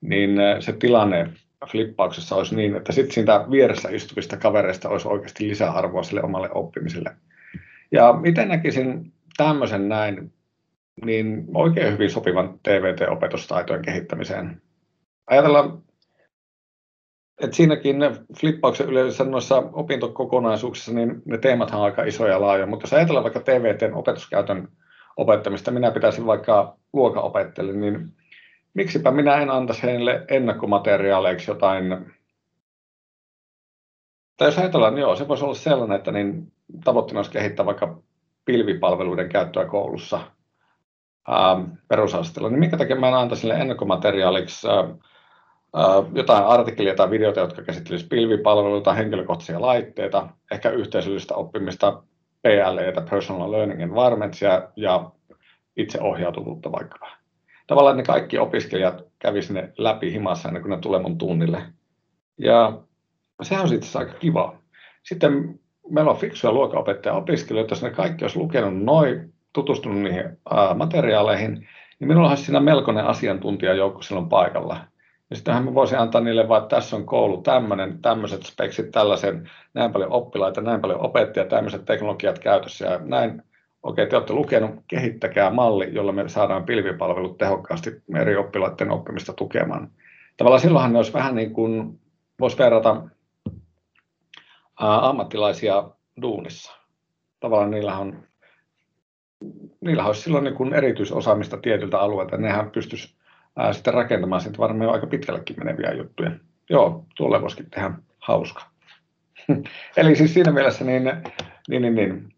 niin 0.00 0.38
se 0.60 0.72
tilanne 0.72 1.28
flippauksessa 1.66 2.36
olisi 2.36 2.56
niin, 2.56 2.76
että 2.76 2.92
sitten 2.92 3.14
siitä 3.14 3.46
vieressä 3.50 3.88
istuvista 3.88 4.36
kavereista 4.36 4.88
olisi 4.88 5.08
oikeasti 5.08 5.48
lisäarvoa 5.48 6.02
sille 6.02 6.22
omalle 6.22 6.50
oppimiselle. 6.50 7.10
Ja 7.92 8.12
miten 8.12 8.48
näkisin 8.48 9.12
tämmöisen 9.36 9.88
näin, 9.88 10.32
niin 11.04 11.44
oikein 11.54 11.92
hyvin 11.92 12.10
sopivan 12.10 12.60
TVT-opetustaitojen 12.62 13.82
kehittämiseen. 13.82 14.62
Ajatellaan, 15.26 15.82
että 17.40 17.56
siinäkin 17.56 17.96
flippauksen 18.40 18.86
yleensä 18.88 19.24
noissa 19.24 19.62
opintokokonaisuuksissa, 19.72 20.92
niin 20.92 21.22
ne 21.24 21.38
teemat 21.38 21.70
on 21.70 21.82
aika 21.82 22.04
isoja 22.04 22.32
ja 22.32 22.40
laajoja, 22.40 22.66
mutta 22.66 22.84
jos 22.84 22.92
ajatellaan 22.92 23.24
vaikka 23.24 23.40
TVTn 23.40 23.94
opetuskäytön 23.94 24.68
opettamista, 25.16 25.70
minä 25.70 25.90
pitäisin 25.90 26.26
vaikka 26.26 26.76
luokanopettajille, 26.92 27.72
niin 27.72 28.14
miksipä 28.74 29.10
minä 29.10 29.36
en 29.36 29.50
antaisi 29.50 29.82
heille 29.82 30.24
ennakkomateriaaleiksi 30.28 31.50
jotain? 31.50 32.14
Tai 34.36 34.48
jos 34.48 34.58
ajatellaan, 34.58 34.94
niin 34.94 35.02
joo, 35.02 35.16
se 35.16 35.28
voisi 35.28 35.44
olla 35.44 35.54
sellainen, 35.54 35.96
että 35.96 36.12
niin 36.12 36.52
tavoitteena 36.84 37.18
olisi 37.18 37.30
kehittää 37.30 37.66
vaikka 37.66 38.02
pilvipalveluiden 38.44 39.28
käyttöä 39.28 39.64
koulussa 39.64 40.20
ää, 41.28 41.64
perusasteella, 41.88 42.50
niin 42.50 42.60
minkä 42.60 42.76
takia 42.76 42.96
mä 42.96 43.08
en 43.08 43.14
antaisi 43.14 43.40
sille 43.40 43.54
ennakkomateriaaliksi 43.54 44.68
ää, 44.68 44.94
jotain 46.14 46.44
artikkelia 46.44 46.94
tai 46.94 47.10
videota, 47.10 47.40
jotka 47.40 47.62
käsittelisivät 47.62 48.08
pilvipalveluita, 48.08 48.92
henkilökohtaisia 48.92 49.60
laitteita, 49.60 50.28
ehkä 50.50 50.70
yhteisöllistä 50.70 51.34
oppimista, 51.34 52.02
PLE, 52.42 52.92
Personal 53.10 53.52
Learning 53.52 53.82
Environments 53.82 54.42
ja, 54.42 54.68
ja 54.76 55.10
itseohjautuvuutta 55.76 56.72
vaikka. 56.72 57.08
Tavallaan 57.66 57.96
ne 57.96 58.02
kaikki 58.02 58.38
opiskelijat 58.38 59.04
kävisivät 59.18 59.64
ne 59.64 59.72
läpi 59.78 60.12
himassa 60.12 60.48
ennen 60.48 60.62
kuin 60.62 60.70
ne 60.70 60.78
tulee 60.78 61.00
mun 61.00 61.18
tunnille. 61.18 61.62
Ja 62.38 62.78
sehän 63.42 63.62
on 63.62 63.68
sitten 63.68 64.00
aika 64.00 64.12
kiva. 64.12 64.56
Sitten 65.02 65.60
meillä 65.90 66.10
on 66.10 66.16
fiksuja 66.16 66.52
luokanopettaja 66.52 67.14
opiskelijoita, 67.14 67.72
jos 67.72 67.82
ne 67.82 67.90
kaikki 67.90 68.24
olisi 68.24 68.38
lukenut 68.38 68.84
noin, 68.84 69.34
tutustunut 69.52 69.98
niihin 69.98 70.38
ää, 70.50 70.74
materiaaleihin, 70.74 71.68
niin 72.00 72.08
minulla 72.08 72.28
olisi 72.28 72.44
siinä 72.44 72.60
melkoinen 72.60 73.06
asiantuntijajoukko 73.06 74.02
silloin 74.02 74.28
paikalla. 74.28 74.80
Ja 75.30 75.36
sittenhän 75.36 75.64
mä 75.64 75.74
voisin 75.74 75.98
antaa 75.98 76.20
niille 76.20 76.48
vaan, 76.48 76.62
että 76.62 76.76
tässä 76.76 76.96
on 76.96 77.06
koulu 77.06 77.42
tämmöinen, 77.42 78.02
tämmöiset 78.02 78.42
speksit, 78.42 78.90
tällaisen, 78.90 79.50
näin 79.74 79.92
paljon 79.92 80.12
oppilaita, 80.12 80.60
näin 80.60 80.80
paljon 80.80 81.00
opettajia, 81.00 81.48
tämmöiset 81.48 81.84
teknologiat 81.84 82.38
käytössä 82.38 82.86
ja 82.86 83.00
näin. 83.04 83.42
Okei, 83.82 84.06
te 84.06 84.16
olette 84.16 84.32
lukenut, 84.32 84.70
kehittäkää 84.88 85.50
malli, 85.50 85.94
jolla 85.94 86.12
me 86.12 86.28
saadaan 86.28 86.64
pilvipalvelut 86.64 87.38
tehokkaasti 87.38 88.02
eri 88.20 88.36
oppilaiden 88.36 88.90
oppimista 88.90 89.32
tukemaan. 89.32 89.90
tavallaan 90.36 90.60
silloinhan 90.60 90.92
ne 90.92 90.98
olisi 90.98 91.12
vähän 91.12 91.34
niin 91.34 91.52
kuin, 91.52 92.00
voisi 92.40 92.58
verrata 92.58 93.02
ammattilaisia 94.76 95.90
duunissa. 96.22 96.72
Tavallaan 97.40 97.70
niillä 97.70 97.98
on 97.98 98.28
niillä 99.80 100.04
olisi 100.04 100.22
silloin 100.22 100.44
niin 100.44 100.54
kuin 100.54 100.74
erityisosaamista 100.74 101.56
tietyltä 101.56 101.98
alueelta. 101.98 102.36
Nehän 102.36 102.70
pystyisi 102.70 103.17
ää, 103.58 103.72
sitten 103.72 103.94
rakentamaan 103.94 104.40
sitten 104.40 104.58
varmaan 104.58 104.90
aika 104.90 105.06
pitkällekin 105.06 105.56
meneviä 105.58 105.92
juttuja. 105.92 106.30
Joo, 106.70 107.04
tuolle 107.16 107.42
voisikin 107.42 107.70
tehdä 107.70 107.90
hauska. 108.20 108.62
Eli 109.96 110.16
siis 110.16 110.34
siinä 110.34 110.52
mielessä 110.52 110.84
niin, 110.84 111.02
niin, 111.68 111.82
niin, 111.82 111.94
niin 111.94 112.28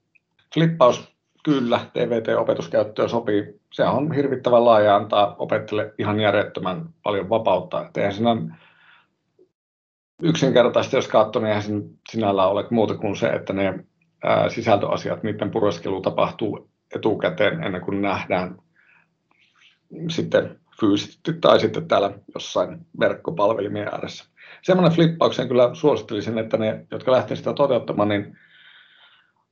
flippaus 0.55 1.17
kyllä 1.45 1.81
TVT-opetuskäyttöön 1.93 3.09
sopii. 3.09 3.61
Se 3.73 3.85
on 3.85 4.13
hirvittävän 4.13 4.65
laaja 4.65 4.97
antaa 4.97 5.37
opettajille 5.39 5.95
ihan 5.99 6.21
järjettömän 6.21 6.89
paljon 7.03 7.29
vapautta. 7.29 7.87
Et 7.87 7.97
eihän 7.97 8.13
siinä 8.13 8.37
yksinkertaisesti, 10.23 10.97
jos 10.97 11.09
katsoo, 11.09 11.43
niin 11.43 11.49
eihän 11.49 11.83
sinällä 12.11 12.47
ole 12.47 12.65
muuta 12.71 12.95
kuin 12.95 13.17
se, 13.17 13.29
että 13.29 13.53
ne 13.53 13.85
ää, 14.25 14.49
sisältöasiat, 14.49 15.23
niiden 15.23 15.51
pureskelu 15.51 16.01
tapahtuu 16.01 16.71
etukäteen 16.95 17.63
ennen 17.63 17.81
kuin 17.81 18.03
nähdään 18.03 18.57
sitten 20.09 20.60
fyysisesti 20.81 21.33
tai 21.33 21.61
sitten 21.61 21.89
täällä 21.89 22.13
jossain 22.35 22.87
verkkopalvelimien 23.01 23.89
ääressä. 23.89 24.25
Semmoinen 24.63 24.93
flippauksen 24.93 25.49
kyllä 25.49 25.71
suosittelisin, 25.73 26.39
että 26.39 26.57
ne, 26.57 26.87
jotka 26.91 27.13
lähtevät 27.13 27.39
sitä 27.39 27.53
toteuttamaan, 27.53 28.09
niin 28.09 28.37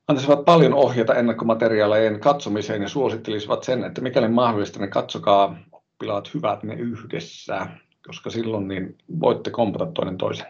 antaisivat 0.09 0.45
paljon 0.45 0.75
ohjeita 0.75 1.15
ennakkomateriaalien 1.15 2.21
katsomiseen 2.21 2.83
ja 2.83 2.89
suosittelisivat 2.89 3.63
sen, 3.63 3.85
että 3.85 4.01
mikäli 4.01 4.29
mahdollista, 4.29 4.81
niin 4.81 4.91
katsokaa 4.91 5.59
oppilaat 5.73 6.35
hyvät 6.35 6.63
ne 6.63 6.75
yhdessä, 6.75 7.67
koska 8.07 8.31
silloin 8.31 8.69
niin 8.69 8.99
voitte 9.21 9.51
kompata 9.51 9.87
toinen 9.87 10.19
toisen. 10.19 10.47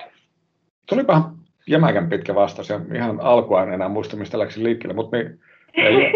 Tulipahan 0.87 1.39
jämäkän 1.67 2.09
pitkä 2.09 2.35
vastaus 2.35 2.69
ja 2.69 2.81
ihan 2.95 3.21
alkua 3.21 3.63
en 3.63 3.73
enää 3.73 3.89
muista, 3.89 4.17
mistä 4.17 4.39
läksin 4.39 4.65
liikkeelle, 4.65 4.95
mutta 4.95 5.17
me 5.17 5.39
ei 5.85 6.13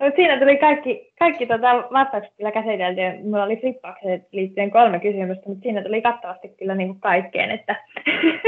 No, 0.00 0.10
siinä 0.16 0.38
tuli 0.38 0.56
kaikki, 0.56 1.12
kaikki 1.18 1.46
tota 1.46 1.84
vastaukset 1.92 2.34
kyllä 2.36 2.52
käsitelty. 2.52 3.00
Mulla 3.22 3.44
oli 3.44 3.56
flippaukseen 3.56 4.26
liittyen 4.32 4.70
kolme 4.70 5.00
kysymystä, 5.00 5.48
mutta 5.48 5.62
siinä 5.62 5.82
tuli 5.82 6.02
kattavasti 6.02 6.48
kyllä 6.48 6.74
niin 6.74 6.88
kuin 6.88 7.00
kaikkeen. 7.00 7.50
Että 7.50 7.76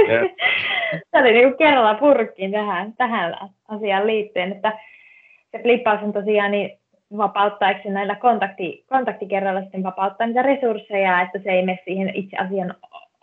yeah. 0.09 0.27
se 1.11 1.19
oli 1.19 1.33
niin 1.33 1.49
kuin 1.49 1.59
kerralla 1.59 1.95
purkkiin 1.95 2.53
tähän, 2.53 2.93
tähän 2.93 3.37
asiaan 3.69 4.07
liittyen. 4.07 4.53
Että 4.53 4.73
se 5.53 5.63
flippaus 5.63 6.03
on 6.03 6.13
tosiaan 6.13 6.51
niin 6.51 6.79
vapauttaako 7.17 7.91
näillä 7.91 8.15
kontakti, 8.15 8.85
kontaktikerralla 8.89 9.63
sitten 9.63 9.83
vapauttaa 9.83 10.27
niitä 10.27 10.43
resursseja, 10.43 11.21
että 11.21 11.39
se 11.39 11.51
ei 11.51 11.63
mene 11.63 11.79
siihen 11.85 12.15
itse 12.15 12.37
asian 12.37 12.75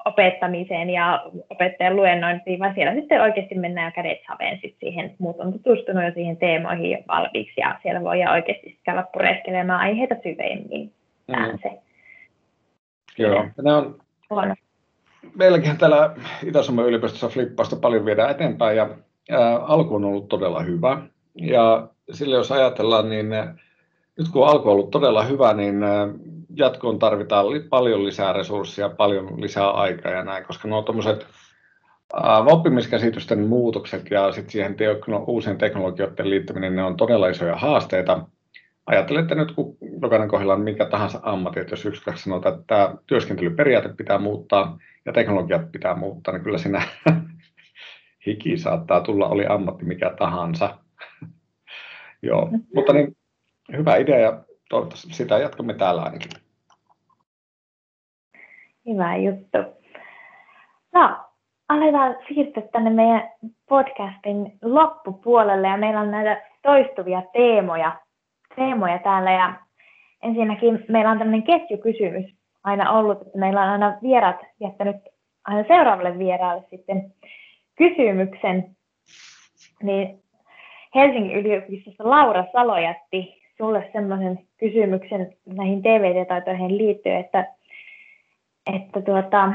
opettamiseen 0.05 0.89
ja 0.89 1.23
opettajan 1.49 1.95
luennointiin, 1.95 2.59
vaan 2.59 2.73
siellä 2.75 2.93
sitten 2.93 3.21
oikeasti 3.21 3.55
mennään 3.55 3.93
kädet 3.93 4.17
saveen 4.27 4.59
sit 4.61 4.75
siihen, 4.79 5.15
muut 5.19 5.39
on 5.39 5.53
tutustunut 5.53 6.03
jo 6.03 6.11
siihen 6.13 6.37
teemoihin 6.37 6.91
jo 6.91 6.97
valmiiksi 7.07 7.61
ja 7.61 7.79
siellä 7.81 8.01
voi 8.01 8.25
oikeasti 8.31 8.77
käydä 8.83 9.05
pureskelemaan 9.13 9.79
aiheita 9.79 10.15
syvemmin. 10.23 10.91
Mm. 11.27 11.59
se. 11.61 11.81
Joo, 13.17 13.45
ne 13.63 13.73
on, 13.73 13.99
on. 14.29 14.55
Meilläkin 15.35 15.77
täällä 15.77 16.15
Itä-Suomen 16.45 16.85
yliopistossa 16.85 17.27
flippausta 17.27 17.75
paljon 17.75 18.05
viedään 18.05 18.31
eteenpäin 18.31 18.77
ja 18.77 18.89
ää, 19.31 19.57
alku 19.57 19.95
on 19.95 20.05
ollut 20.05 20.29
todella 20.29 20.61
hyvä. 20.61 21.01
Ja 21.35 21.87
sille 22.11 22.35
jos 22.35 22.51
ajatellaan, 22.51 23.09
niin 23.09 23.27
nyt 24.17 24.27
kun 24.33 24.47
alku 24.47 24.69
on 24.69 24.73
ollut 24.73 24.91
todella 24.91 25.23
hyvä, 25.23 25.53
niin 25.53 25.75
jatkoon 26.55 26.99
tarvitaan 26.99 27.45
paljon 27.69 28.05
lisää 28.05 28.33
resursseja, 28.33 28.89
paljon 28.89 29.41
lisää 29.41 29.71
aikaa 29.71 30.11
ja 30.11 30.23
näin, 30.23 30.45
koska 30.45 30.67
nuo 30.67 30.81
tuommoiset 30.81 31.27
oppimiskäsitysten 32.51 33.39
muutokset 33.39 34.11
ja 34.11 34.31
sitten 34.31 34.51
siihen 34.51 34.75
tekno, 34.75 35.23
uusien 35.27 35.57
teknologioiden 35.57 36.29
liittäminen, 36.29 36.75
ne 36.75 36.83
on 36.83 36.97
todella 36.97 37.27
isoja 37.27 37.55
haasteita. 37.55 38.25
Ajattelette 38.85 39.35
nyt, 39.35 39.51
kun 39.51 39.77
jokainen 40.01 40.29
kohdalla 40.29 40.53
on 40.53 40.61
mikä 40.61 40.85
tahansa 40.85 41.19
ammatti, 41.23 41.59
että 41.59 41.73
jos 41.73 41.85
yksi 41.85 42.03
kaksi 42.03 42.23
sanotaan, 42.23 42.55
että 42.55 42.65
tämä 42.67 42.95
työskentelyperiaate 43.07 43.89
pitää 43.97 44.17
muuttaa 44.17 44.77
ja 45.05 45.13
teknologiat 45.13 45.71
pitää 45.71 45.95
muuttaa, 45.95 46.33
niin 46.33 46.43
kyllä 46.43 46.57
siinä 46.57 46.81
hiki 48.25 48.57
saattaa 48.57 49.01
tulla, 49.01 49.27
oli 49.27 49.45
ammatti 49.45 49.85
mikä 49.85 50.13
tahansa. 50.19 50.77
Joo, 52.21 52.49
mutta 52.75 52.93
niin, 52.93 53.17
hyvä 53.77 53.95
idea 53.95 54.19
ja 54.19 54.43
toivottavasti 54.69 55.13
sitä 55.13 55.37
jatkamme 55.37 55.73
täällä 55.73 56.01
ainakin. 56.01 56.42
Hyvä 58.87 59.15
juttu. 59.15 59.57
No, 60.93 61.17
aletaan 61.69 62.15
siirtyä 62.27 62.63
tänne 62.71 62.89
meidän 62.89 63.31
podcastin 63.69 64.57
loppupuolelle 64.61 65.67
ja 65.67 65.77
meillä 65.77 65.99
on 65.99 66.11
näitä 66.11 66.41
toistuvia 66.61 67.21
teemoja, 67.33 67.99
teemoja 68.55 68.99
täällä 68.99 69.31
ja 69.31 69.53
ensinnäkin 70.23 70.85
meillä 70.89 71.11
on 71.11 71.17
tämmöinen 71.17 71.43
ketjukysymys 71.43 72.35
aina 72.63 72.91
ollut, 72.91 73.21
että 73.21 73.37
meillä 73.37 73.61
on 73.61 73.69
aina 73.69 73.97
vierat 74.03 74.39
jättänyt 74.59 74.95
aina 75.45 75.67
seuraavalle 75.67 76.17
vieraalle 76.17 76.63
sitten 76.69 77.13
kysymyksen, 77.75 78.75
niin 79.83 80.23
Helsingin 80.95 81.37
yliopistossa 81.37 82.09
Laura 82.09 82.45
Salo 82.51 82.77
jätti 82.77 83.41
sulle 83.57 83.89
semmoisen 83.93 84.39
kysymyksen 84.57 85.33
näihin 85.45 85.81
TVT-taitoihin 85.81 86.77
liittyen, 86.77 87.19
että 87.19 87.53
että 88.65 89.01
tuota, 89.01 89.53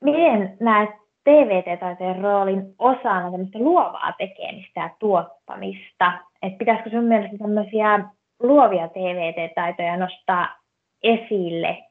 miten 0.00 0.56
näet 0.60 0.90
TVT-taiteen 1.24 2.22
roolin 2.22 2.74
osana 2.78 3.30
tämmöistä 3.30 3.58
luovaa 3.58 4.12
tekemistä 4.18 4.80
ja 4.80 4.90
tuottamista? 4.98 6.12
Et 6.42 6.58
pitäisikö 6.58 6.90
sun 6.90 7.04
mielestä 7.04 7.38
tämmöisiä 7.38 8.04
luovia 8.40 8.88
TVT-taitoja 8.88 9.96
nostaa 9.96 10.60
esille 11.02 11.84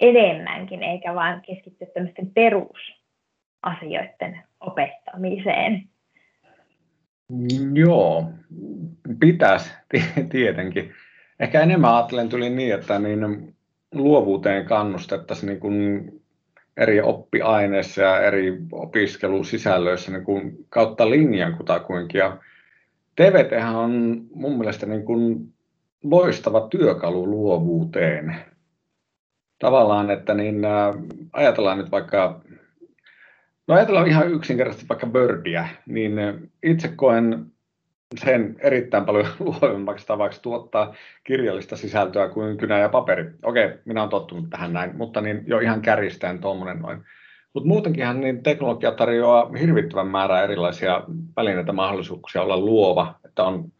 enemmänkin, 0.00 0.82
eikä 0.82 1.14
vain 1.14 1.40
keskittyä 1.40 1.88
tämmöisten 1.94 2.30
perusasioiden 2.30 4.42
opettamiseen? 4.60 5.88
Joo, 7.74 8.24
pitäisi 9.20 9.74
tietenkin. 10.30 10.92
Ehkä 11.40 11.60
enemmän 11.60 11.94
ajattelen 11.94 12.28
tuli 12.28 12.50
niin, 12.50 12.74
että 12.74 12.98
niin 12.98 13.54
luovuuteen 13.94 14.64
kannustettaisiin 14.64 15.48
niin 15.48 15.60
kuin 15.60 16.12
eri 16.76 17.00
oppiaineissa 17.00 18.02
ja 18.02 18.20
eri 18.20 18.58
opiskelusisällöissä 18.72 20.12
niin 20.12 20.24
kuin 20.24 20.66
kautta 20.68 21.10
linjan 21.10 21.56
kutakuinkin. 21.56 22.18
Ja 22.18 22.36
TVT 23.16 23.50
on 23.74 24.22
mun 24.34 24.58
mielestä 24.58 24.86
niin 24.86 25.04
kuin 25.04 25.52
loistava 26.04 26.68
työkalu 26.68 27.26
luovuuteen. 27.26 28.36
Tavallaan, 29.58 30.10
että 30.10 30.34
niin, 30.34 30.62
ajatellaan 31.32 31.78
nyt 31.78 31.90
vaikka, 31.90 32.40
no 33.68 33.74
ajatellaan 33.74 34.06
ihan 34.06 34.32
yksinkertaisesti 34.32 34.88
vaikka 34.88 35.06
Birdia, 35.06 35.68
niin 35.86 36.12
itse 36.62 36.88
koen 36.96 37.46
sen 38.18 38.56
erittäin 38.58 39.04
paljon 39.04 39.26
luovemmaksi 39.40 40.06
tavaksi 40.06 40.42
tuottaa 40.42 40.94
kirjallista 41.24 41.76
sisältöä 41.76 42.28
kuin 42.28 42.56
kynä 42.56 42.78
ja 42.78 42.88
paperi. 42.88 43.24
Okei, 43.42 43.70
minä 43.84 44.00
olen 44.00 44.10
tottunut 44.10 44.50
tähän 44.50 44.72
näin, 44.72 44.96
mutta 44.96 45.20
niin 45.20 45.42
jo 45.46 45.58
ihan 45.58 45.82
kärjistäen 45.82 46.38
tuommoinen 46.38 46.78
noin. 46.78 47.04
Mutta 47.54 47.68
muutenkinhan 47.68 48.20
niin 48.20 48.42
teknologia 48.42 48.92
tarjoaa 48.92 49.50
hirvittävän 49.60 50.06
määrää 50.06 50.42
erilaisia 50.42 51.02
välineitä 51.36 51.72
mahdollisuuksia 51.72 52.42
olla 52.42 52.58
luova, 52.58 53.14
että 53.24 53.44
on 53.44 53.72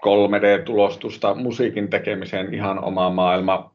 3D-tulostusta 0.00 1.34
musiikin 1.34 1.90
tekemiseen 1.90 2.54
ihan 2.54 2.84
oma 2.84 3.10
maailma, 3.10 3.74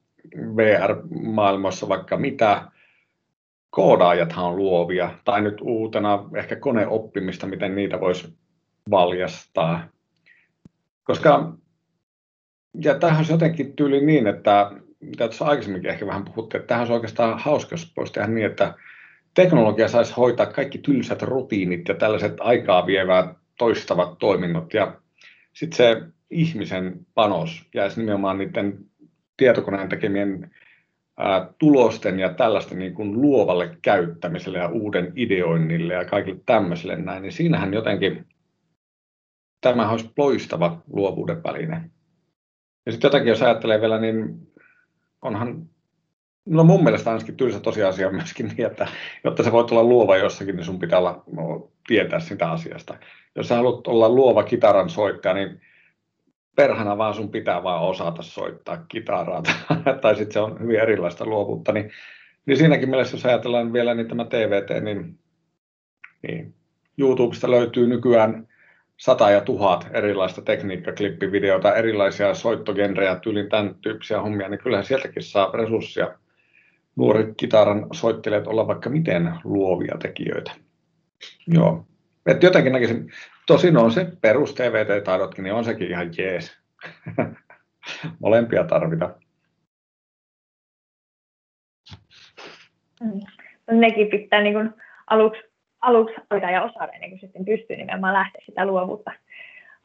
VR-maailmassa 0.56 1.90
vaikka 1.90 2.18
mitä, 2.18 2.62
koodaajathan 3.70 4.46
on 4.46 4.56
luovia, 4.56 5.10
tai 5.26 5.42
nyt 5.42 5.62
uutena 5.62 6.24
ehkä 6.36 6.56
koneoppimista, 6.56 7.48
miten 7.48 7.76
niitä 7.76 8.00
voisi 8.00 8.36
valjastaa. 8.90 9.88
Koska, 11.04 11.54
ja 12.82 13.00
tämähän 13.00 13.26
on 13.26 13.30
jotenkin 13.30 13.76
tyyli 13.76 14.06
niin, 14.06 14.28
että 14.28 14.72
mitä 15.00 15.28
tuossa 15.28 15.46
aikaisemminkin 15.46 15.92
ehkä 15.92 16.08
vähän 16.08 16.26
puhuttiin, 16.26 16.60
että 16.60 16.68
tämähän 16.68 16.88
on 16.88 16.94
oikeastaan 16.94 17.40
hauska, 17.40 17.74
jos 17.74 17.92
voisi 17.98 18.14
tehdä 18.14 18.28
niin, 18.28 18.46
että 18.46 18.74
teknologia 19.34 19.88
saisi 19.88 20.14
hoitaa 20.18 20.46
kaikki 20.46 20.78
tylsät 20.78 21.22
rutiinit 21.22 21.88
ja 21.88 21.96
tällaiset 21.96 22.34
aikaa 22.40 22.86
vievät 22.86 23.26
toistavat 23.58 24.18
toiminnot 24.20 24.74
ja 24.74 25.00
sitten 25.54 25.78
se 25.78 26.02
ihmisen 26.30 27.06
panos 27.14 27.66
jäisi 27.74 28.00
nimenomaan 28.00 28.38
niiden 28.38 28.78
tietokoneen 29.38 29.90
tekemien 29.90 30.52
ää, 31.18 31.50
tulosten 31.58 32.20
ja 32.20 32.30
tällaisten 32.30 32.80
niin 32.80 32.94
kuin 32.94 33.22
luovalle 33.22 33.78
käyttämiselle 33.82 34.58
ja 34.58 34.70
uuden 34.70 35.14
ideoinnille 35.16 35.94
ja 35.94 36.06
kaikille 36.06 36.40
tämmöiselle 36.46 36.96
näin, 36.96 37.22
niin 37.22 37.32
siinähän 37.32 37.74
jotenkin 37.74 38.26
tämä 39.74 39.90
olisi 39.90 40.12
loistava 40.18 40.82
luovuuden 40.94 41.44
väline. 41.44 41.90
Ja 42.86 42.92
sitten 42.92 43.08
jotakin, 43.08 43.28
jos 43.28 43.42
ajattelee 43.42 43.82
vielä, 43.82 44.00
niin 44.00 44.48
onhan 45.22 45.70
No 46.46 46.64
mun 46.64 46.84
mielestä 46.84 47.12
ainakin 47.12 47.38
tylsä 47.38 47.60
tosiasia 47.60 48.12
myöskin 48.12 48.48
niin, 48.48 48.66
että 48.66 48.88
jotta 49.24 49.44
sä 49.44 49.52
voit 49.52 49.72
olla 49.72 49.84
luova 49.84 50.18
jossakin, 50.18 50.56
niin 50.56 50.66
sun 50.66 50.80
pitää 50.80 51.00
olla, 51.00 51.24
no, 51.32 51.72
tietää 51.88 52.20
sitä 52.20 52.52
asiasta. 52.52 52.98
Jos 53.36 53.48
sä 53.48 53.56
haluat 53.56 53.88
olla 53.88 54.10
luova 54.10 54.44
kitaran 54.44 54.90
soittaja, 54.90 55.34
niin 55.34 55.62
perhana 56.56 56.98
vaan 56.98 57.14
sun 57.14 57.32
pitää 57.32 57.64
vaan 57.64 57.82
osata 57.82 58.22
soittaa 58.22 58.86
kitaraa, 58.88 59.44
tai 60.02 60.16
sitten 60.16 60.34
se 60.34 60.40
on 60.40 60.60
hyvin 60.60 60.80
erilaista 60.80 61.26
luovuutta, 61.26 61.72
niin, 61.72 61.92
niin 62.46 62.58
siinäkin 62.58 62.90
mielessä, 62.90 63.16
jos 63.16 63.26
ajatellaan 63.26 63.74
vielä 63.74 63.94
niin 63.94 64.08
tämä 64.08 64.26
TVT, 64.26 64.84
niin, 64.84 65.20
niin 66.28 66.54
YouTubesta 66.98 67.52
löytyy 67.52 67.88
nykyään 67.88 68.48
sata 68.98 69.30
ja 69.30 69.42
tuhat 69.42 69.88
erilaista 69.94 70.42
tekniikkaklippivideota, 70.42 71.76
erilaisia 71.76 72.34
soittogenrejä, 72.34 73.16
tyylin 73.16 73.50
tämän 73.50 73.76
tyyppisiä 73.76 74.22
hommia, 74.22 74.50
niin 74.50 74.60
kyllähän 74.60 74.86
sieltäkin 74.86 75.24
saa 75.24 75.52
resursseja 75.54 76.18
nuoret 76.96 77.30
kitaran 77.38 77.88
soittelijat 77.94 78.48
olla 78.48 78.68
vaikka 78.68 78.90
miten 78.90 79.34
luovia 79.44 79.96
tekijöitä. 80.02 80.52
Joo. 81.48 81.86
Et 82.26 82.44
jotenkin 82.44 82.74
näkisin, 82.74 83.12
tosin 83.48 83.78
on 83.78 83.92
se 83.92 84.12
perus 84.22 84.54
TVT-taidotkin, 84.54 85.44
niin 85.44 85.54
on 85.54 85.66
sekin 85.66 85.88
ihan 85.88 86.12
jees. 86.18 86.58
Molempia 88.20 88.64
tarvitaan. 88.64 89.16
Mm. 93.02 93.20
No, 93.72 93.80
nekin 93.80 94.08
pitää 94.08 94.42
niin 94.42 94.54
kuin 94.54 94.74
aluksi, 95.08 95.42
aluksi 95.86 96.16
hoitaa 96.32 96.52
ja 96.52 96.64
osata, 96.64 96.98
niin 97.00 97.10
kuin 97.10 97.20
sitten 97.20 97.46
pystyy 97.46 97.76
nimenomaan 97.78 98.14
lähteä 98.14 98.42
sitä 98.46 98.66
luovuutta, 98.66 99.12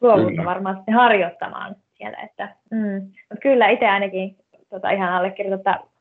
luovuutta 0.01 0.45
varmaan 0.45 0.75
sitten 0.75 0.93
harjoittamaan 0.93 1.75
siellä. 1.97 2.17
Että, 2.23 2.55
mm. 2.71 3.01
Mutta 3.01 3.41
kyllä 3.41 3.69
itse 3.69 3.87
ainakin 3.87 4.35
tota, 4.69 4.89
ihan 4.89 5.13
allekirjoitan, 5.13 5.75
että 5.75 5.91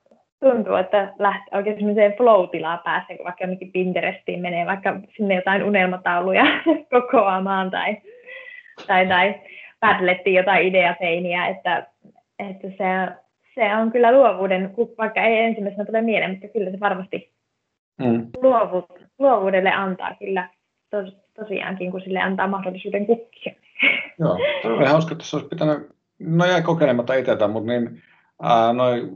tuntuu, 0.40 0.74
että 0.74 1.12
lähtee 1.18 1.58
oikein 1.58 1.76
semmoiseen 1.76 2.12
flow-tilaan 2.16 2.80
pääsee, 2.84 3.16
kun 3.16 3.24
vaikka 3.24 3.44
jonnekin 3.44 3.72
Pinterestiin 3.72 4.40
menee, 4.40 4.66
vaikka 4.66 5.00
sinne 5.16 5.34
jotain 5.34 5.62
unelmatauluja 5.62 6.44
kokoamaan 6.90 7.70
tai, 7.70 7.96
tai, 8.86 9.06
tai 9.06 9.34
Padlettiin 9.80 10.36
jotain 10.36 10.68
ideateiniä, 10.68 11.46
että, 11.46 11.86
että 12.38 12.68
se, 12.68 13.14
se 13.54 13.76
on 13.76 13.92
kyllä 13.92 14.12
luovuuden, 14.12 14.74
vaikka 14.98 15.22
ei 15.22 15.38
ensimmäisenä 15.38 15.84
tule 15.84 16.02
mieleen, 16.02 16.30
mutta 16.30 16.48
kyllä 16.48 16.70
se 16.70 16.80
varmasti 16.80 17.30
mm. 17.98 18.26
luovu, 18.42 18.86
luovuudelle 19.20 19.70
antaa 19.70 20.14
kyllä 20.14 20.48
tos, 20.90 21.16
tosiaankin, 21.34 21.90
kun 21.90 22.00
sille 22.00 22.20
antaa 22.20 22.48
mahdollisuuden 22.48 23.06
kukkia. 23.06 23.54
Joo, 24.18 24.38
oli 24.64 24.86
hauska, 24.86 25.12
että 25.12 25.24
se 25.24 25.36
olisi 25.36 25.48
pitänyt, 25.48 25.88
no 26.18 26.44
jäi 26.44 26.62
kokeilematta 26.62 27.14
itseltä, 27.14 27.48
mutta 27.48 27.72
niin 27.72 28.02
noin 28.72 29.10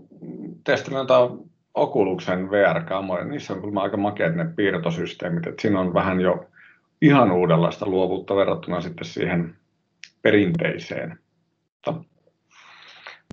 testin 0.64 0.94
noita 0.94 1.30
Oculusen 1.74 2.50
VR-kamoja, 2.50 3.24
niissä 3.24 3.54
on 3.54 3.60
kyllä 3.60 3.80
aika 3.80 3.96
makeat 3.96 4.34
ne 4.34 4.44
piirtosysteemit, 4.56 5.46
että 5.46 5.62
siinä 5.62 5.80
on 5.80 5.94
vähän 5.94 6.20
jo 6.20 6.46
ihan 7.02 7.32
uudenlaista 7.32 7.86
luovuutta 7.86 8.36
verrattuna 8.36 8.80
sitten 8.80 9.04
siihen 9.04 9.54
perinteiseen. 10.22 11.18
Mutta 11.86 12.04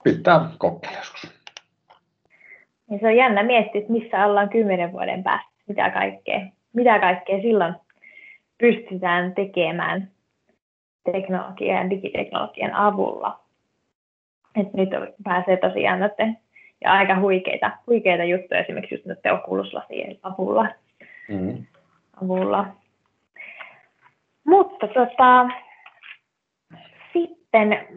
pitää 0.04 0.50
kokeilla 0.58 0.98
joskus. 0.98 1.32
Ja 2.92 3.00
se 3.00 3.08
on 3.08 3.16
jännä 3.16 3.44
miettiä, 3.44 3.82
että 3.82 3.94
missä 3.94 4.26
ollaan 4.26 4.50
kymmenen 4.50 4.92
vuoden 4.92 5.24
päästä, 5.24 5.52
mitä 5.68 5.90
kaikkea, 5.90 6.40
mitä 6.74 7.00
kaikkea 7.00 7.42
silloin 7.42 7.74
pystytään 8.58 9.36
tekemään 9.36 10.12
teknologian 11.12 11.84
ja 11.84 11.90
digiteknologian 11.90 12.74
avulla. 12.74 13.40
Et 14.56 14.74
nyt 14.74 14.90
pääsee 15.24 15.58
tosiaan 15.58 16.00
noiden, 16.00 16.38
ja 16.82 16.92
aika 16.92 17.20
huikeita, 17.20 17.72
huikeita 17.88 18.24
juttuja 18.24 18.62
esimerkiksi 18.62 18.96
just 18.96 19.06
noiden 19.06 19.34
okuluslasien 19.34 20.18
avulla. 20.24 20.68
Mm. 21.30 21.66
avulla. 22.24 22.66
Mutta 24.44 24.88
tota, 24.88 25.50
sitten 27.14 27.88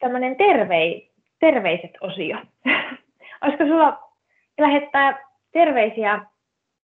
tämmöinen 0.00 0.36
tervei, 0.36 1.10
terveiset 1.40 1.90
osio. 2.00 2.36
Olisiko 3.42 3.64
sulla 3.64 4.10
lähettää 4.58 5.18
terveisiä 5.52 6.20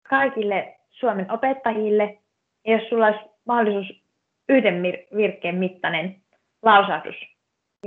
kaikille 0.08 0.79
Suomen 1.00 1.30
opettajille, 1.30 2.18
ja 2.66 2.76
jos 2.76 2.88
sulla 2.88 3.06
olisi 3.06 3.20
mahdollisuus 3.44 4.02
yhden 4.48 4.82
virkkeen 5.16 5.54
mittainen 5.54 6.16
lausahdus 6.62 7.16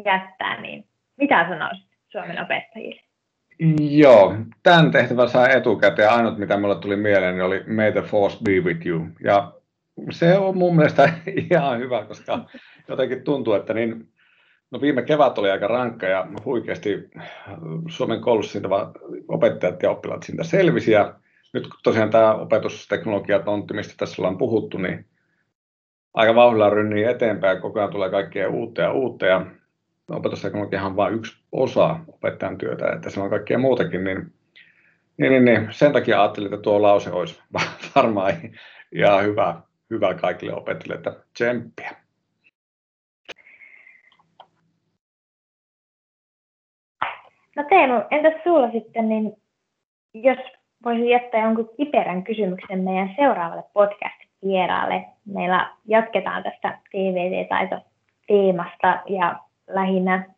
jättää, 0.05 0.61
niin 0.61 0.85
mitä 1.17 1.45
sanoisit 1.49 1.87
Suomen 2.09 2.41
opettajille? 2.41 3.01
Joo, 3.79 4.35
tämän 4.63 4.91
tehtävän 4.91 5.29
saa 5.29 5.49
etukäteen. 5.49 6.09
Ainut, 6.09 6.37
mitä 6.37 6.57
mulle 6.57 6.79
tuli 6.79 6.95
mieleen, 6.95 7.35
niin 7.35 7.45
oli 7.45 7.63
May 7.67 7.91
the 7.91 8.01
force 8.01 8.37
be 8.43 8.51
with 8.51 8.87
you. 8.87 9.07
Ja 9.23 9.51
se 10.11 10.37
on 10.37 10.57
mun 10.57 10.75
mielestä 10.75 11.09
ihan 11.51 11.79
hyvä, 11.79 12.05
koska 12.05 12.39
jotenkin 12.87 13.23
tuntuu, 13.23 13.53
että 13.53 13.73
niin, 13.73 14.09
no 14.71 14.81
viime 14.81 15.01
kevät 15.01 15.37
oli 15.37 15.51
aika 15.51 15.67
rankka 15.67 16.05
ja 16.05 16.27
huikeasti 16.45 17.09
Suomen 17.89 18.21
koulussa 18.21 18.59
opettajat 19.27 19.83
ja 19.83 19.91
oppilaat 19.91 20.23
siitä 20.23 20.43
selvisi. 20.43 20.91
Nyt 21.53 21.67
kun 21.67 21.79
tosiaan 21.83 22.09
tämä 22.09 22.35
opetusteknologia 22.35 23.39
tontti, 23.39 23.73
mistä 23.73 23.93
tässä 23.97 24.21
ollaan 24.21 24.37
puhuttu, 24.37 24.77
niin 24.77 25.05
aika 26.13 26.35
vauhdilla 26.35 26.69
rynnii 26.69 27.03
eteenpäin 27.03 27.61
koko 27.61 27.79
ajan 27.79 27.91
tulee 27.91 28.09
kaikkea 28.09 28.49
uutta 28.49 28.81
ja 28.81 28.91
uutta. 28.91 29.25
Ja 29.25 29.45
opetusteknologia 30.09 30.83
on 30.83 30.95
vain 30.95 31.13
yksi 31.13 31.43
osa 31.51 31.99
opettajan 32.07 32.57
työtä, 32.57 32.91
että 32.93 33.09
se 33.09 33.19
on 33.19 33.29
kaikkea 33.29 33.57
muutakin, 33.57 34.03
niin, 34.03 34.33
niin, 35.17 35.31
niin, 35.31 35.45
niin 35.45 35.67
sen 35.71 35.93
takia 35.93 36.21
ajattelin, 36.21 36.53
että 36.53 36.63
tuo 36.63 36.81
lause 36.81 37.11
olisi 37.11 37.41
varmaan 37.95 38.33
ihan 38.91 39.23
hyvä, 39.23 39.61
hyvä 39.89 40.13
kaikille 40.13 40.53
opettajille, 40.53 40.95
että 40.95 41.15
tsemppiä. 41.33 41.91
No 47.55 47.63
Teemu, 47.69 48.01
entäs 48.11 48.43
sulla 48.43 48.71
sitten, 48.71 49.09
niin 49.09 49.33
jos 50.13 50.37
voisin 50.85 51.09
jättää 51.09 51.43
jonkun 51.43 51.69
kiperän 51.77 52.23
kysymyksen 52.23 52.83
meidän 52.83 53.13
seuraavalle 53.15 53.63
podcast-vieraalle. 53.73 55.05
Meillä 55.25 55.69
jatketaan 55.85 56.43
tästä 56.43 56.79
TVT-taito-teemasta 56.91 59.03
ja 59.09 59.39
lähinnä 59.67 60.33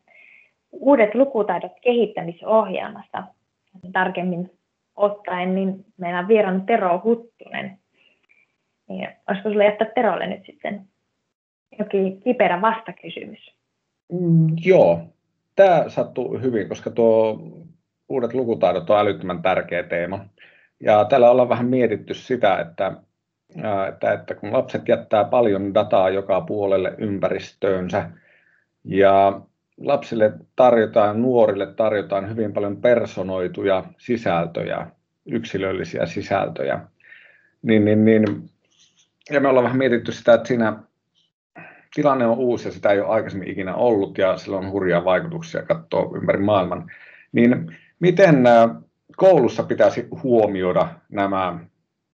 uudet 0.72 1.14
lukutaidot 1.14 1.72
kehittämisohjelmasta. 1.80 3.22
Tarkemmin 3.92 4.50
ottaen, 4.96 5.54
niin 5.54 5.84
meillä 5.96 6.18
on 6.18 6.28
vierannut 6.28 6.66
Tero 6.66 7.00
Huttunen. 7.04 7.78
Niin 8.88 9.08
olisiko 9.28 9.48
sinulle 9.48 9.64
jättää 9.64 9.88
Terolle 9.94 10.26
nyt 10.26 10.46
sitten 10.46 10.88
jokin 11.78 12.20
kiperä 12.20 12.60
vastakysymys? 12.60 13.54
Mm, 14.12 14.46
joo, 14.64 15.00
tämä 15.56 15.84
sattuu 15.88 16.38
hyvin, 16.38 16.68
koska 16.68 16.90
tuo 16.90 17.40
uudet 18.08 18.34
lukutaidot 18.34 18.90
on 18.90 18.98
älyttömän 18.98 19.42
tärkeä 19.42 19.82
teema. 19.82 20.24
Ja 20.80 21.04
täällä 21.04 21.30
ollaan 21.30 21.48
vähän 21.48 21.66
mietitty 21.66 22.14
sitä, 22.14 22.58
että, 22.58 22.92
että, 23.88 24.12
että 24.12 24.34
kun 24.34 24.52
lapset 24.52 24.88
jättää 24.88 25.24
paljon 25.24 25.74
dataa 25.74 26.10
joka 26.10 26.40
puolelle 26.40 26.94
ympäristöönsä, 26.98 28.10
ja 28.84 29.40
lapsille 29.80 30.32
tarjotaan, 30.56 31.22
nuorille 31.22 31.66
tarjotaan 31.66 32.30
hyvin 32.30 32.52
paljon 32.52 32.76
personoituja 32.76 33.84
sisältöjä, 33.98 34.86
yksilöllisiä 35.26 36.06
sisältöjä. 36.06 36.80
Niin, 37.62 37.84
niin, 37.84 38.04
niin. 38.04 38.24
Ja 39.30 39.40
me 39.40 39.48
ollaan 39.48 39.64
vähän 39.64 39.78
mietitty 39.78 40.12
sitä, 40.12 40.34
että 40.34 40.48
siinä 40.48 40.76
tilanne 41.94 42.26
on 42.26 42.38
uusi 42.38 42.68
ja 42.68 42.72
sitä 42.72 42.90
ei 42.90 43.00
ole 43.00 43.08
aikaisemmin 43.08 43.50
ikinä 43.50 43.74
ollut 43.74 44.18
ja 44.18 44.36
sillä 44.36 44.58
on 44.58 44.70
hurjaa 44.70 45.04
vaikutuksia 45.04 45.62
katsoa 45.62 46.16
ympäri 46.16 46.38
maailman. 46.38 46.90
Niin 47.32 47.76
miten 48.00 48.44
koulussa 49.16 49.62
pitäisi 49.62 50.08
huomioida 50.22 50.88
nämä 51.08 51.58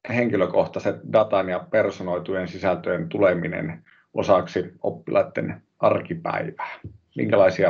henkilökohtaiset 0.09 0.95
datan 1.13 1.49
ja 1.49 1.59
personoitujen 1.59 2.47
sisältöjen 2.47 3.09
tuleminen 3.09 3.83
osaksi 4.13 4.73
oppilaiden 4.83 5.61
arkipäivää? 5.79 6.79
Minkälaisia, 7.15 7.69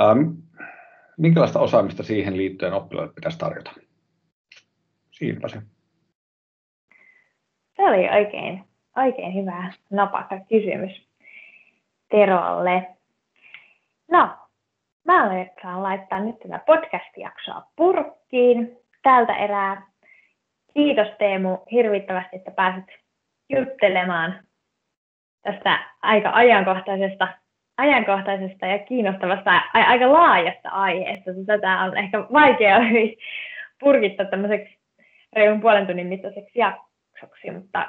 ähm, 0.00 0.30
minkälaista 1.18 1.60
osaamista 1.60 2.02
siihen 2.02 2.36
liittyen 2.36 2.72
oppilaille 2.72 3.12
pitäisi 3.14 3.38
tarjota? 3.38 3.70
Siinäpä 5.10 5.48
se. 5.48 5.62
Se 7.76 7.82
oli 7.82 8.08
oikein, 8.08 8.64
oikein 8.96 9.34
hyvä 9.34 9.72
napakka 9.90 10.40
kysymys 10.48 11.06
Terolle. 12.10 12.86
No, 14.10 14.45
mä 15.06 15.24
aletaan 15.24 15.82
laittaa 15.82 16.20
nyt 16.20 16.38
tätä 16.38 16.60
podcast-jaksoa 16.66 17.62
purkkiin 17.76 18.78
tältä 19.02 19.36
erää. 19.36 19.86
Kiitos 20.74 21.08
Teemu 21.18 21.58
hirvittävästi, 21.72 22.36
että 22.36 22.50
pääsit 22.50 22.84
juttelemaan 23.48 24.40
tästä 25.42 25.78
aika 26.02 26.30
ajankohtaisesta 26.34 27.28
ajankohtaisesta 27.76 28.66
ja 28.66 28.78
kiinnostavasta 28.78 29.50
aika 29.72 30.12
laajasta 30.12 30.68
aiheesta. 30.68 31.30
Tätä 31.46 31.80
on 31.80 31.96
ehkä 31.96 32.18
vaikea 32.18 32.78
purkittaa 33.80 34.26
tämmöiseksi 34.26 34.78
reilun 35.32 35.60
puolen 35.60 35.86
tunnin 35.86 36.06
mittaiseksi 36.06 36.58
jaksoksi, 36.58 37.50
mutta 37.50 37.88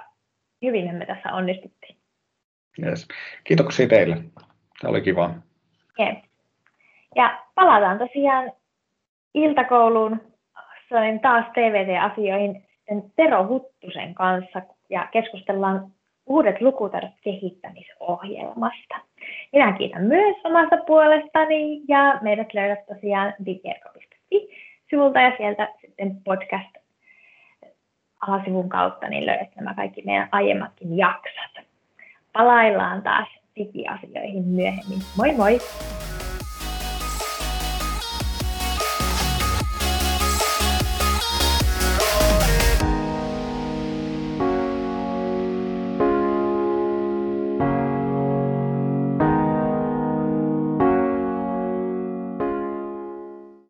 hyvinhän 0.62 0.96
me 0.96 1.06
tässä 1.06 1.34
onnistuttiin. 1.34 1.98
Yes. 2.86 3.08
Kiitoksia 3.44 3.88
teille. 3.88 4.16
Tämä 4.82 4.92
oli 4.92 5.02
kiva. 5.02 5.34
Yeah. 6.00 6.27
Ja 7.18 7.40
palataan 7.56 7.98
tosiaan 7.98 8.52
iltakouluun 9.34 10.22
niin 11.02 11.20
taas 11.20 11.46
TVT-asioihin 11.54 12.64
Tero 13.16 13.48
Huttusen 13.48 14.14
kanssa 14.14 14.62
ja 14.90 15.08
keskustellaan 15.12 15.92
uudet 16.26 16.62
lukutaidot 16.62 17.12
kehittämisohjelmasta. 17.22 18.96
Minä 19.54 19.72
kiitän 19.72 20.04
myös 20.04 20.36
omasta 20.44 20.78
puolestani 20.88 21.82
ja 21.88 22.20
meidät 22.22 22.54
löydät 22.54 22.86
tosiaan 22.86 23.34
digerko.fi-sivulta 23.46 25.20
ja 25.22 25.38
sieltä 25.38 25.68
sitten 25.82 26.18
podcast 26.24 26.76
alasivun 28.22 28.70
kautta 28.70 29.08
niin 29.08 29.26
löydät 29.26 29.56
nämä 29.56 29.74
kaikki 29.74 30.02
meidän 30.06 30.30
aiemmatkin 30.32 30.98
jaksot. 30.98 31.66
Palaillaan 32.34 33.04
taas 33.04 33.28
digiasioihin 33.56 34.44
myöhemmin. 34.44 35.00
Moi 35.18 35.34
moi! 35.34 35.60